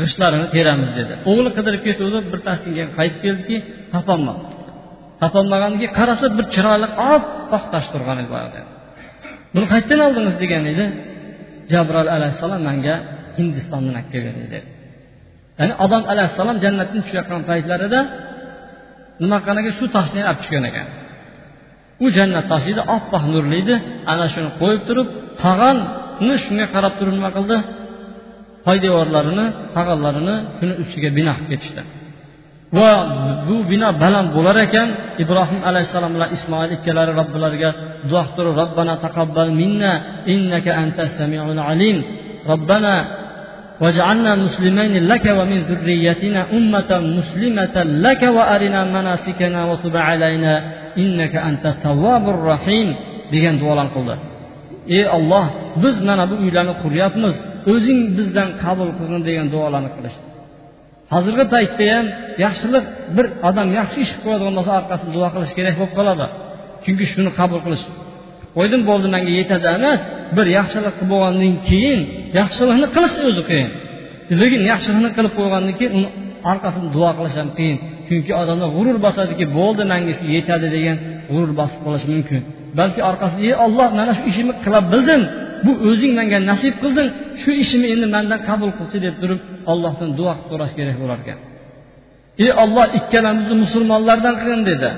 g'ishtlarini 0.00 0.46
teramiz 0.54 0.90
dedi. 0.98 1.14
O'g'li 1.30 1.50
qidirib 1.56 1.82
ketuvdi 1.88 2.18
bir 2.32 2.40
keyin 2.64 2.88
qaytib 2.98 3.20
keldiki 3.26 3.56
topolmadi 3.94 4.42
topolmaganiga 5.22 5.88
qarasa 5.98 6.26
bir 6.36 6.46
chiroyli 6.54 6.88
oppoq 7.14 7.64
tosh 7.72 7.88
turgan 7.92 8.16
edi 8.22 8.30
boyagi 8.34 8.62
buni 9.54 9.66
qayerdan 9.72 10.00
oldingiz 10.06 10.34
degan 10.42 10.64
edi? 10.72 10.84
Jabroil 11.72 12.10
alayhissalom 12.16 12.60
manga 12.68 12.94
hindistondan 13.38 13.94
olib 14.00 14.08
kelgan 14.12 14.38
edi 14.46 14.58
ya'ni 15.58 15.74
odam 15.84 16.02
alayhissalom 16.12 16.56
jannatdan 16.64 17.00
tushayotgan 17.04 17.42
paytlarida 17.50 18.00
nima 19.22 19.38
qilgan 19.44 19.56
ekan 19.62 19.74
shu 19.78 19.86
toshni 19.96 20.20
olib 20.28 20.38
tushgan 20.42 20.64
ekan? 20.70 20.86
U 22.04 22.06
jannat 22.16 22.44
toshi 22.52 22.68
edi 22.74 22.82
oppoq 22.96 23.22
nurli 23.32 23.56
edi. 23.62 23.74
Ana 24.12 24.26
shuni 24.34 24.50
qo'yib 24.60 24.82
turib 24.88 25.08
tag'anni 25.42 26.34
shunga 26.44 26.66
qarab 26.74 26.94
turib 26.98 27.14
nima 27.18 27.30
qildi. 27.36 27.56
poydevorlarini 28.65 29.45
tag'anlarini 29.75 30.35
shuni 30.57 30.73
ustiga 30.81 31.09
bino 31.17 31.31
qilib 31.37 31.49
ketishdi 31.51 31.81
va 32.77 32.91
bu 33.47 33.55
bino 33.71 33.89
baland 34.03 34.29
bo'lar 34.37 34.57
ekan 34.67 34.89
ibrohim 35.23 35.59
alayhissalom 35.69 36.11
bilan 36.15 36.29
ismoil 36.37 36.71
ikkalari 36.77 37.11
robbilariga 37.19 37.69
duo 38.09 38.23
qilib 38.35 38.53
robbana 38.61 38.93
taqabbal 39.05 39.51
minna 39.61 39.91
innaka 40.33 40.71
antas 40.83 41.09
samiul 41.19 41.59
alim 41.71 41.97
robbana 42.51 42.95
واجعلنا 43.83 44.31
مسلمين 44.35 44.93
لك 45.11 45.25
ومن 45.39 45.59
ذريتنا 45.71 46.41
أمة 46.57 46.91
مسلمة 47.19 47.75
لك 48.05 48.21
وأرنا 48.37 48.81
مناسكنا 48.95 49.59
وتب 49.69 49.95
علينا 50.09 50.53
إنك 51.01 51.33
أنت 51.49 51.65
التواب 51.73 52.25
الرحيم 52.35 52.87
degan 53.33 53.55
duolarni 53.61 53.91
qildi 53.95 54.15
ey 54.97 55.05
olloh 55.17 55.45
biz 55.83 55.95
mana 56.07 56.23
bu 56.31 56.35
uylarni 56.43 56.73
quryapmiz 56.83 57.35
o'zing 57.72 58.00
bizdan 58.18 58.48
qabul 58.62 58.88
qilgin 58.98 59.22
degan 59.28 59.46
duolarni 59.54 59.90
qilishdi 59.96 60.24
hozirgi 61.12 61.44
paytda 61.54 61.84
ham 61.94 62.06
yaxshilik 62.44 62.84
bir 63.16 63.26
odam 63.48 63.68
yaxshi 63.78 63.96
ish 64.04 64.12
qilib 64.12 64.24
qo'yadigan 64.24 64.54
bo'lsa 64.58 64.72
orqasidan 64.80 65.12
duo 65.16 65.28
qilish 65.34 65.52
kerak 65.58 65.74
bo'lib 65.80 65.94
qoladi. 65.98 66.26
Chunki 66.84 67.04
shuni 67.12 67.30
qabul 67.40 67.60
qilish 67.66 67.84
qo'ydim 68.56 68.80
bo'ldi 68.90 69.06
manga 69.14 69.32
yetadi 69.40 69.66
emas 69.78 70.00
bir 70.36 70.46
yaxshilik 70.58 70.94
qilib 70.98 71.10
bo'lgandan 71.14 71.54
keyin 71.68 72.00
yaxshilikni 72.40 72.88
qilish 72.96 73.14
o'zi 73.28 73.42
qiyin. 73.50 73.70
Lekin 74.40 74.60
yaxshilikni 74.72 75.10
qilib 75.16 75.32
qo'ygandan 75.38 75.74
keyin 75.78 75.92
uni 75.98 76.08
orqasidan 76.50 76.88
duo 76.96 77.10
qilish 77.18 77.36
ham 77.40 77.48
qiyin. 77.58 77.78
Chunki 78.08 78.32
odamda 78.42 78.66
g'urur 78.76 78.96
bosadiki 79.06 79.44
bo'ldi 79.58 79.82
manga 79.92 80.12
shu 80.18 80.24
yetadi 80.36 80.66
degan 80.76 80.96
g'urur 81.30 81.52
bosib 81.60 81.80
qolishi 81.86 82.06
mumkin. 82.14 82.40
Balki 82.78 83.00
orqasida 83.10 83.42
ey 83.50 83.54
olloh 83.66 83.88
mana 83.98 84.12
shu 84.18 84.22
ishimni 84.30 84.54
qila 84.64 84.80
bildim. 84.92 85.22
Bu 85.64 85.72
o'zing 85.88 86.12
menga 86.18 86.38
nasib 86.50 86.74
qilding. 86.82 87.08
Shu 87.42 87.50
ishimni 87.62 87.88
endi 87.94 88.06
mandan 88.14 88.40
qabul 88.48 88.70
qilchi 88.78 88.98
deb 89.06 89.14
turib 89.22 89.40
ollohdan 89.72 90.10
duo 90.18 90.32
qilib 90.34 90.48
so'rash 90.50 90.72
kerak 90.78 90.96
bo'lar 91.02 91.18
ekan 91.24 91.38
ey 92.42 92.50
olloh 92.62 92.86
ikkalamizni 92.98 93.54
musulmonlardan 93.64 94.34
qilgin 94.40 94.62
dedi. 94.70 94.90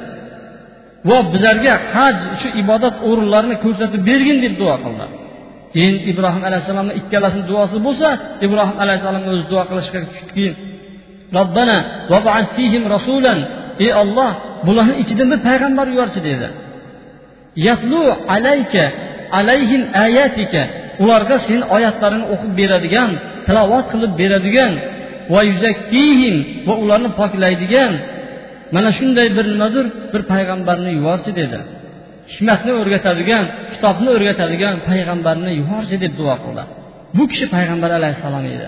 Va 1.08 1.18
bizlarga 1.32 1.74
haj 1.94 2.16
shu 2.40 2.48
ibodat 2.62 2.94
o'rinlarini 3.08 3.56
ko'rsatib 3.64 4.00
bergin 4.10 4.38
deb 4.44 4.54
duo 4.60 4.74
qildi. 4.84 5.06
Keyin 5.74 5.96
ibrohim 6.12 6.42
alayhissalomni 6.48 6.94
ikkalasini 7.00 7.44
duosi 7.50 7.76
bo'lsa 7.86 8.08
ibrohim 8.46 8.76
alayhissalom 8.84 9.22
o'zi 9.32 9.44
duo 9.52 9.62
qilishga 9.70 9.98
tushdiki 10.10 10.46
robbana 11.36 11.78
fihim 12.56 12.84
rasulan. 12.94 13.38
Ey 13.84 13.90
olloh 14.02 14.30
bularni 14.66 14.94
ichidan 15.02 15.28
bir 15.32 15.40
payg'ambar 15.48 15.86
yuborchi 15.94 16.20
dedi. 16.28 16.48
Yatlu 17.68 18.02
alayka 18.36 18.84
alayhim 19.38 19.82
ayatika 20.04 20.62
ularga 21.02 21.36
seni 21.46 21.64
oyatlarini 21.76 22.26
o'qib 22.32 22.52
beradigan 22.60 23.10
tilovat 23.46 23.86
qilib 23.92 24.12
beradigan 24.20 24.72
va 25.34 25.40
yuzakkihim 25.50 26.36
va 26.68 26.74
ularni 26.82 27.10
poklaydigan 27.20 27.92
mana 28.74 28.90
shunday 28.98 29.28
bir 29.36 29.46
nimadir 29.52 29.86
bir 30.12 30.22
payg'ambarni 30.32 30.90
yuborchi 30.98 31.30
dedi. 31.40 31.58
Hikmatni 32.32 32.72
o'rgatadigan 32.80 33.44
kitobni 33.72 34.08
o'rgatadigan 34.16 34.74
payg'ambarni 34.88 35.50
yuborchi 35.60 35.96
deb 36.04 36.12
duo 36.20 36.34
qildi. 36.44 36.62
Bu 37.16 37.24
kishi 37.30 37.46
payg'ambar 37.56 37.90
alayhissalom 37.98 38.44
edi. 38.54 38.66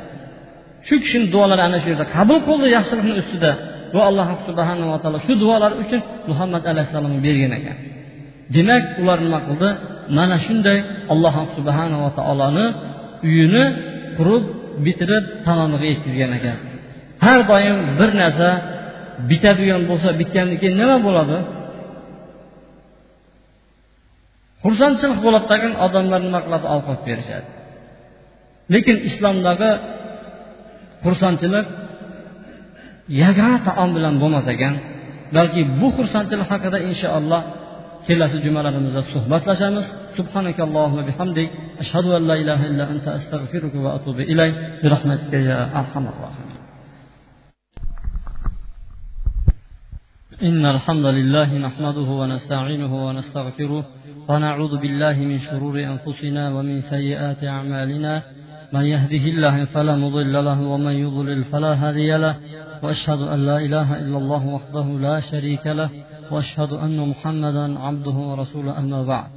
Shu 0.86 0.94
kishini 1.02 1.26
duolari 1.34 1.62
ana 1.68 1.78
shu 1.82 1.88
yerda 1.92 2.06
qabul 2.16 2.38
qildi 2.48 2.66
yaxshilikni 2.76 3.14
ustida 3.22 3.50
va 3.94 4.00
alloh 4.08 4.28
subhanava 4.48 4.96
taolo 5.02 5.18
shu 5.26 5.32
duolar 5.42 5.72
uchun 5.82 6.00
muhammad 6.30 6.62
alayhissalomga 6.72 7.20
bergan 7.26 7.52
ekan. 7.58 7.76
Demak 8.56 8.84
ular 9.02 9.18
nima 9.26 9.40
qildi? 9.48 9.68
Mana 10.16 10.36
shunday 10.46 10.78
alloh 11.12 11.34
subhanava 11.56 12.08
taoloni 12.18 12.66
uyini 13.28 13.64
qurib 14.18 14.44
bitirib 14.86 15.24
tamomiga 15.46 15.86
yetkazgan 15.92 16.30
ekan. 16.38 16.58
Har 17.24 17.40
doim 17.50 17.78
bir 17.98 18.10
narsa 18.22 18.48
bitadigan 19.30 19.82
bo'lsa 19.90 20.08
bitgandan 20.20 20.56
keyin 20.60 20.76
nima 20.82 20.96
bo'ladi? 21.06 21.38
Xursandchilik 24.62 25.18
bo'ladi 25.26 25.46
tag'in 25.52 25.72
odamlar 25.86 26.20
nima 26.26 26.40
qiladi 26.46 26.66
ovqat 26.76 27.00
berishadi. 27.08 27.48
Lekin 28.72 28.96
islomdagi 29.08 29.70
xursandchilik 31.04 31.66
yagona 33.22 33.58
taom 33.66 33.90
bilan 33.96 34.14
bo'lmas 34.22 34.46
ekan 34.54 34.74
balki 35.36 35.60
bu 35.80 35.88
xursandchilik 35.96 36.48
haqida 36.52 36.78
inshaalloh 36.90 37.42
kelasi 38.06 38.37
jumalarimizda 38.44 39.02
suhbatlashamiz. 39.12 39.87
سبحانك 40.18 40.61
اللهم 40.61 40.98
وبحمدك 40.98 41.50
أشهد 41.78 42.06
أن 42.06 42.26
لا 42.26 42.34
إله 42.34 42.66
إلا 42.66 42.90
أنت 42.90 43.06
أستغفرك 43.08 43.74
وأتوب 43.74 44.20
إليك 44.20 44.54
برحمتك 44.82 45.32
يا 45.32 45.58
أرحم 45.80 46.04
الراحمين 46.12 46.58
إن 50.42 50.66
الحمد 50.66 51.06
لله 51.18 51.58
نحمده 51.58 52.08
ونستعينه 52.20 53.06
ونستغفره 53.06 53.84
ونعوذ 54.28 54.72
بالله 54.82 55.16
من 55.30 55.38
شرور 55.38 55.74
أنفسنا 55.92 56.42
ومن 56.54 56.80
سيئات 56.80 57.44
أعمالنا 57.44 58.22
من 58.72 58.84
يهده 58.84 59.24
الله 59.32 59.64
فلا 59.64 59.96
مضل 59.96 60.44
له 60.44 60.61
ومن 60.61 60.92
يضلل 60.92 61.44
فلا 61.44 61.72
هادي 61.82 62.16
له 62.16 62.34
وأشهد 62.82 63.20
أن 63.34 63.46
لا 63.46 63.56
إله 63.66 63.88
إلا 64.02 64.18
الله 64.18 64.46
وحده 64.46 64.87
لا 65.06 65.20
شريك 65.20 65.66
له 65.66 65.90
وأشهد 66.31 66.71
أن 66.73 67.09
محمدا 67.12 67.79
عبده 67.79 68.17
ورسوله 68.29 68.71
أما 68.79 69.03
بعد 69.03 69.29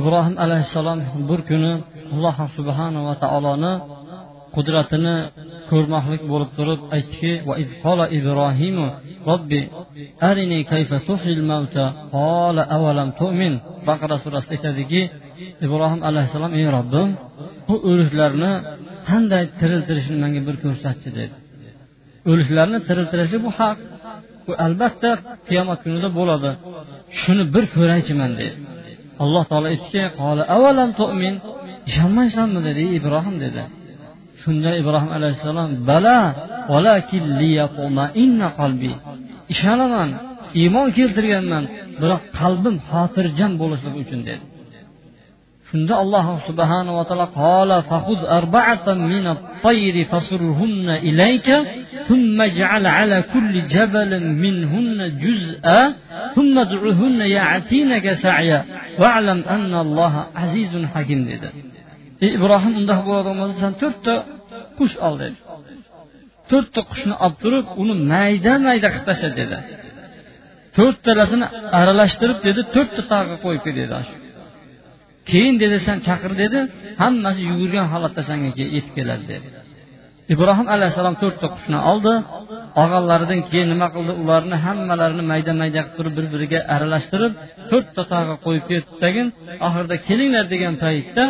ibrohim 0.00 0.34
alayhissalom 0.44 0.98
bir 1.30 1.40
kuni 1.50 1.72
alloh 2.14 2.36
subhanava 2.56 3.12
taoloni 3.24 3.72
qudratini 4.56 5.16
ko'rmoqlik 5.70 6.22
bo'lib 6.32 6.50
turib 6.58 6.80
aytdiki 6.96 7.32
ibrohimu 8.18 8.86
robbi 9.30 9.60
arini 10.30 10.60
kayfa 10.72 10.96
tuhil 11.08 11.42
mavta 11.50 11.84
qala 12.14 12.62
avalam 12.76 13.08
tu'min 13.20 13.54
baqara 13.88 14.16
surasida 14.24 14.52
aytadiki 14.56 15.02
ibrohim 15.66 16.00
alayhissalom 16.08 16.52
ey 16.60 16.66
robbim 16.76 17.08
bu 17.68 17.74
o'liklarni 17.90 18.52
qanday 19.08 19.44
tiriltirishni 19.60 20.16
menga 20.24 20.40
bir 20.48 20.56
ko'rsatchi 20.64 21.08
dedi 21.18 21.34
o'liklarni 22.30 22.78
tiriltirishi 22.88 23.36
bu 23.44 23.50
haq 23.58 23.76
bu 23.95 23.95
Albatta 24.65 25.09
qiyomat 25.47 25.79
kunida 25.85 26.09
bo'ladi. 26.19 26.51
Shuni 27.21 27.43
bir 27.53 27.63
ko'raychiman 27.75 28.31
dedi. 28.39 28.53
Alloh 29.23 29.43
taolo 29.49 29.67
aytdiki 29.73 30.01
tu'min? 30.99 31.35
Ishonmaysanmi? 31.89 32.59
dedi 32.67 32.83
ibrohim 32.99 33.35
dedi. 33.45 33.63
Shunda 34.41 34.69
ibrohim 34.81 35.11
alayhissalom 35.17 35.69
bala 35.89 36.19
qalbi. 38.59 38.91
Ishonaman 39.53 40.09
iymon 40.61 40.87
keltirganman 40.97 41.63
biroq 42.01 42.21
qalbim 42.39 42.75
xotirjam 42.89 43.51
bo'lishligi 43.61 43.97
uchun 44.03 44.21
dedi. 44.29 44.43
shunda 45.69 45.93
alloh 46.03 46.25
subhanava 46.47 47.01
taolo 47.09 47.27
qola 47.41 47.77
fahuz 47.91 48.21
arba'atan 48.39 48.97
min 49.13 49.23
at-tayri 49.33 50.03
fasurhunna 50.11 50.93
ilayka 51.09 51.55
thumma 52.07 52.45
ij'al 52.51 52.85
ala 52.99 53.17
kulli 53.33 53.59
jabalin 53.75 54.25
minhunna 54.43 55.05
juz'a 55.23 55.81
thumma 56.35 56.61
ud'uhunna 56.65 57.25
ya'tinaka 57.37 58.11
sa'ya 58.25 58.59
wa'lam 59.01 59.39
anna 59.55 59.77
alloha 59.85 60.21
azizun 60.43 60.83
hakim 60.93 61.19
dedi. 61.29 61.47
Ey 62.23 62.31
ibrohim 62.37 62.73
undoq 62.79 62.99
bo'ladigan 63.07 63.37
bo'lsa 63.41 63.57
san 63.63 63.73
to'rtta 63.81 64.13
qush 64.77 64.95
ol 65.07 65.15
dedi. 65.23 65.37
To'rtta 66.51 66.79
qushni 66.89 67.15
olib 67.25 67.37
turib 67.43 67.65
uni 67.81 67.95
mayda 68.11 68.53
mayda 68.67 68.87
qilib 68.93 69.05
tasha 69.09 69.29
dedi. 69.39 69.57
To'rttalasini 70.77 71.47
aralashtirib 71.79 72.39
dedi 72.47 72.61
to'rtta 72.75 73.01
tog'ga 73.11 73.35
qo'yib 73.43 73.63
ber 73.67 73.75
dedi. 73.81 73.95
shu 74.07 74.16
keyin 75.29 75.55
dedi 75.63 75.77
san 75.87 75.97
chaqir 76.07 76.31
dedi. 76.43 76.59
Hammasi 77.01 77.41
yugurgan 77.51 77.87
holatda 77.93 78.21
sanga 78.29 78.49
yetib 78.75 78.93
keladi 78.97 79.25
dedi. 79.33 79.47
Ibrohim 80.33 80.67
alayhissalom 80.75 81.15
to'rtta 81.23 81.47
qushni 81.55 81.79
oldi. 81.91 82.13
Og'alaridan 82.83 83.41
keyin 83.49 83.67
nima 83.73 83.87
qildi? 83.95 84.13
Ularni 84.21 84.57
hammalarini 84.65 85.23
mayda 85.31 85.51
mayda 85.61 85.79
qilib 85.83 85.95
turib 85.97 86.13
bir 86.17 86.25
biriga 86.33 86.59
aralashtirib 86.75 87.33
to'rtta 87.71 88.01
tog'a 88.11 88.35
qo'yib 88.45 88.65
ketdidagin 88.71 89.27
oxirida 89.67 89.95
kelinglar 90.07 90.45
degan 90.53 90.73
paytda 90.83 91.23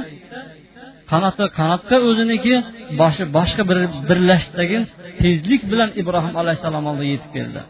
qanoti 1.12 1.46
qanotga 1.60 1.98
o'ziniki 2.10 2.54
boshi 3.02 3.24
boshqa 3.38 3.64
bir 3.70 3.78
birlashdidagin 4.10 4.84
tezlik 5.22 5.62
bilan 5.72 5.90
ibrohim 6.02 6.34
alayhissalom 6.42 6.84
oldiga 6.92 7.10
yetib 7.16 7.32
keldi. 7.38 7.62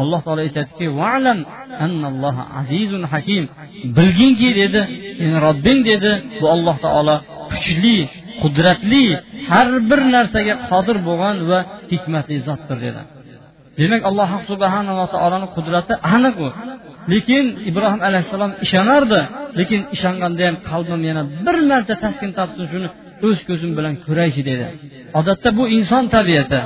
Alloh 0.00 0.20
taolo 0.24 0.40
aytadiki 0.46 0.86
valam 1.00 1.38
annalloha 1.84 2.42
azizun 2.60 3.02
hakim. 3.12 3.44
Bilginki 3.96 4.48
dedi 4.60 4.80
seni 5.18 5.36
robbing 5.46 5.80
dedi. 5.90 6.10
Bu 6.40 6.46
alloh 6.54 6.76
taolo 6.86 7.16
kuchli 7.50 7.96
qudratli 8.42 9.04
har 9.50 9.68
bir 9.90 10.00
narsaga 10.14 10.54
qodir 10.70 10.96
bo'lgan 11.08 11.36
va 11.50 11.58
hikmatli 11.92 12.36
zotdir 12.48 12.78
dedi. 12.86 13.00
Demak 13.80 14.02
alloh 14.10 14.30
subhanava 14.50 15.04
taoloni 15.14 15.48
qudrati 15.56 15.94
aniq 16.14 16.36
u. 16.46 16.48
Lekin 17.12 17.44
ibrohim 17.70 18.00
alayhissalom 18.08 18.52
ishonardi 18.64 19.20
lekin 19.58 19.80
ishonganda 19.94 20.42
ham 20.48 20.56
qalbim 20.70 21.00
yana 21.08 21.22
bir 21.46 21.56
marta 21.70 21.94
taskin 22.04 22.30
topsin 22.38 22.64
shuni 22.72 22.88
o'z 23.26 23.38
ko'zim 23.48 23.70
bilan 23.78 23.94
ko'raychi 24.06 24.42
dedi. 24.50 24.66
Odatda 25.18 25.48
bu 25.58 25.64
inson 25.76 26.04
tabiati. 26.14 26.60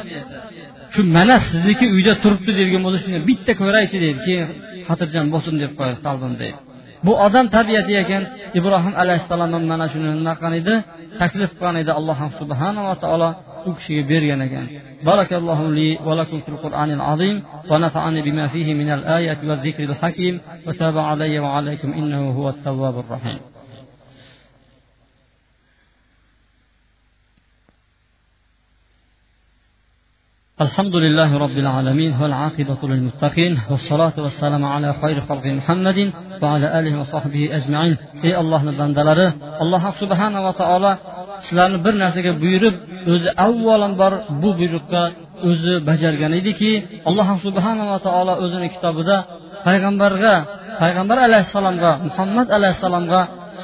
Shu 0.96 1.02
mana 1.16 1.36
sizniki 1.48 1.86
uyda 1.96 2.12
turibdi 2.22 2.52
degan 2.60 2.80
bo'lsa 2.86 2.98
shuni 3.04 3.18
bitta 3.28 3.52
ko'raychi 3.60 3.96
deydi. 4.04 4.20
Keyin 4.26 4.46
xotirjam 4.88 5.26
bo'lsin 5.34 5.54
deb 5.62 5.72
qo'yadi 5.78 5.98
qalbimda 6.06 6.38
deydi. 6.42 6.58
Bu 7.06 7.12
odam 7.26 7.46
tabiati 7.56 7.92
ekan. 8.02 8.22
Ibrohim 8.58 8.94
alayhissalom 9.02 9.50
ham 9.54 9.64
mana 9.72 9.86
shuni 9.92 10.08
nima 10.18 10.32
qilgan 10.38 10.54
edi 10.60 10.74
taklif 11.20 11.50
qilgan 11.58 11.76
edi. 11.82 11.90
Alloh 11.98 12.18
subhanava 12.40 12.94
taolo 13.02 13.28
u 13.68 13.70
kishiga 13.76 14.02
bergan 14.12 14.40
ekan. 14.46 14.66
Barakallohu 15.08 15.64
li 15.78 15.88
va 16.06 16.12
lakum 16.20 16.38
fil 16.44 16.58
azim. 17.12 17.36
Va 17.70 17.76
nafa'ani 17.84 18.20
bima 18.28 18.44
fihi 18.54 18.72
min 18.80 18.88
al 18.96 19.02
ayati 19.18 19.42
va 19.50 19.54
zikril 19.64 19.94
hakim. 20.00 20.34
Va 20.66 20.72
taba 20.80 21.00
alayya 21.12 21.40
rahim. 23.16 23.55
الحمد 30.67 30.95
لله 30.95 31.29
رب 31.37 31.57
العالمين 31.63 32.11
والعاقبة 32.21 32.81
للمتقين 32.83 33.53
والصلاة 33.69 34.13
والسلام 34.17 34.63
على 34.65 34.89
خير 35.01 35.17
خلق 35.29 35.45
محمد 35.45 35.99
وعلى 36.41 36.79
آله 36.79 36.93
وصحبه 36.99 37.55
أجمعين 37.57 37.97
ey 38.27 38.33
allohni 38.41 38.71
bandalari 38.79 39.27
alloh 39.63 39.83
subhanava 40.01 40.51
taolo 40.61 40.91
sizlarni 41.45 41.79
bir 41.85 41.93
narsaga 42.03 42.31
buyurib 42.43 42.75
o'zi 43.13 43.29
avvalambor 43.45 44.13
bu 44.41 44.49
buyruqqa 44.59 45.03
o'zi 45.49 45.73
bajargan 45.89 46.31
ediki 46.39 46.71
alloh 47.09 47.27
subhanava 47.45 47.97
taolo 48.07 48.33
o'zini 48.43 48.67
kitobida 48.75 49.17
payg'ambarga 49.67 50.35
payg'ambar 50.81 51.17
alayhissalomga 51.27 51.91
muhammad 52.07 52.47
alayhissalomga 52.57 53.21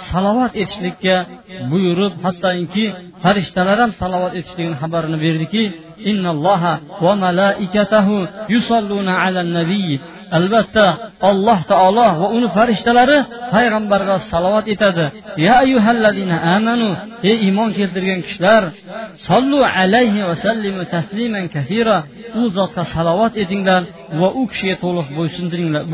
salovat 0.10 0.54
etishlikka 0.62 1.16
buyurib 1.72 2.14
hattoki 2.26 2.86
farishtalar 3.24 3.78
ham 3.84 3.92
salovat 4.02 4.34
etishligini 4.40 4.76
xabarini 4.82 5.18
berdiki 5.26 5.64
innalloha 6.12 6.74
va 7.06 7.14
malaikatahu 7.26 8.28
yusalluna 8.56 9.14
alan 9.26 9.50
nabiy 9.60 10.00
albatta 10.32 10.88
alloh 11.32 11.60
taolo 11.72 12.08
va 12.20 12.28
uni 12.36 12.48
farishtalari 12.56 13.18
payg'ambarga 13.54 14.16
salovat 14.32 14.66
etadi 14.74 15.06
ya 15.46 15.54
ayyuhallazina 15.64 16.36
amanu 16.56 16.90
ey 17.30 17.38
iymon 17.48 17.70
keltirgan 17.78 18.22
kishilar 18.28 18.64
sollu 19.30 19.60
alayhi 19.80 20.26
va 20.30 20.36
sallimu 20.46 20.82
tasliman 20.96 21.46
kathira 21.56 21.98
u 22.40 22.42
zotga 22.58 22.84
salovat 22.96 23.34
etinglar 23.44 23.84
va 24.20 24.28
u 24.40 24.42
kishiga 24.52 24.76
to'liq 24.84 25.08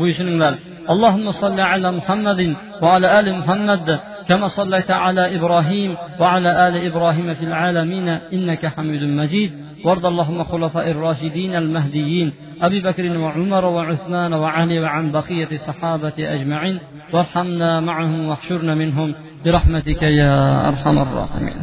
bo'ysuninglar 0.00 0.54
اللهم 0.92 1.30
صل 1.30 1.60
على 1.60 1.88
محمد 1.98 2.40
وعلى 2.82 3.20
ال 3.20 3.26
محمد 3.40 3.98
كما 4.28 4.48
صليت 4.48 4.90
على 4.90 5.36
ابراهيم 5.36 5.90
وعلى 6.20 6.50
ال 6.68 6.74
ابراهيم 6.88 7.28
في 7.34 7.44
العالمين 7.50 8.08
انك 8.08 8.62
حميد 8.66 9.02
مجيد 9.20 9.50
وارض 9.83 10.05
اللهم 10.05 10.43
خلفاء 10.43 10.91
الراشدين 10.91 11.55
المهديين 11.55 12.31
أبي 12.61 12.79
بكر 12.81 13.17
وعمر 13.17 13.65
وعثمان 13.65 14.33
وعلي 14.33 14.79
وعن 14.79 15.11
بقية 15.11 15.51
الصحابة 15.51 16.13
أجمعين 16.19 16.79
وارحمنا 17.13 17.79
معهم 17.79 18.27
واحشرنا 18.27 18.75
منهم 18.75 19.15
برحمتك 19.45 20.01
يا 20.01 20.67
أرحم 20.67 20.97
الراحمين. 20.99 21.55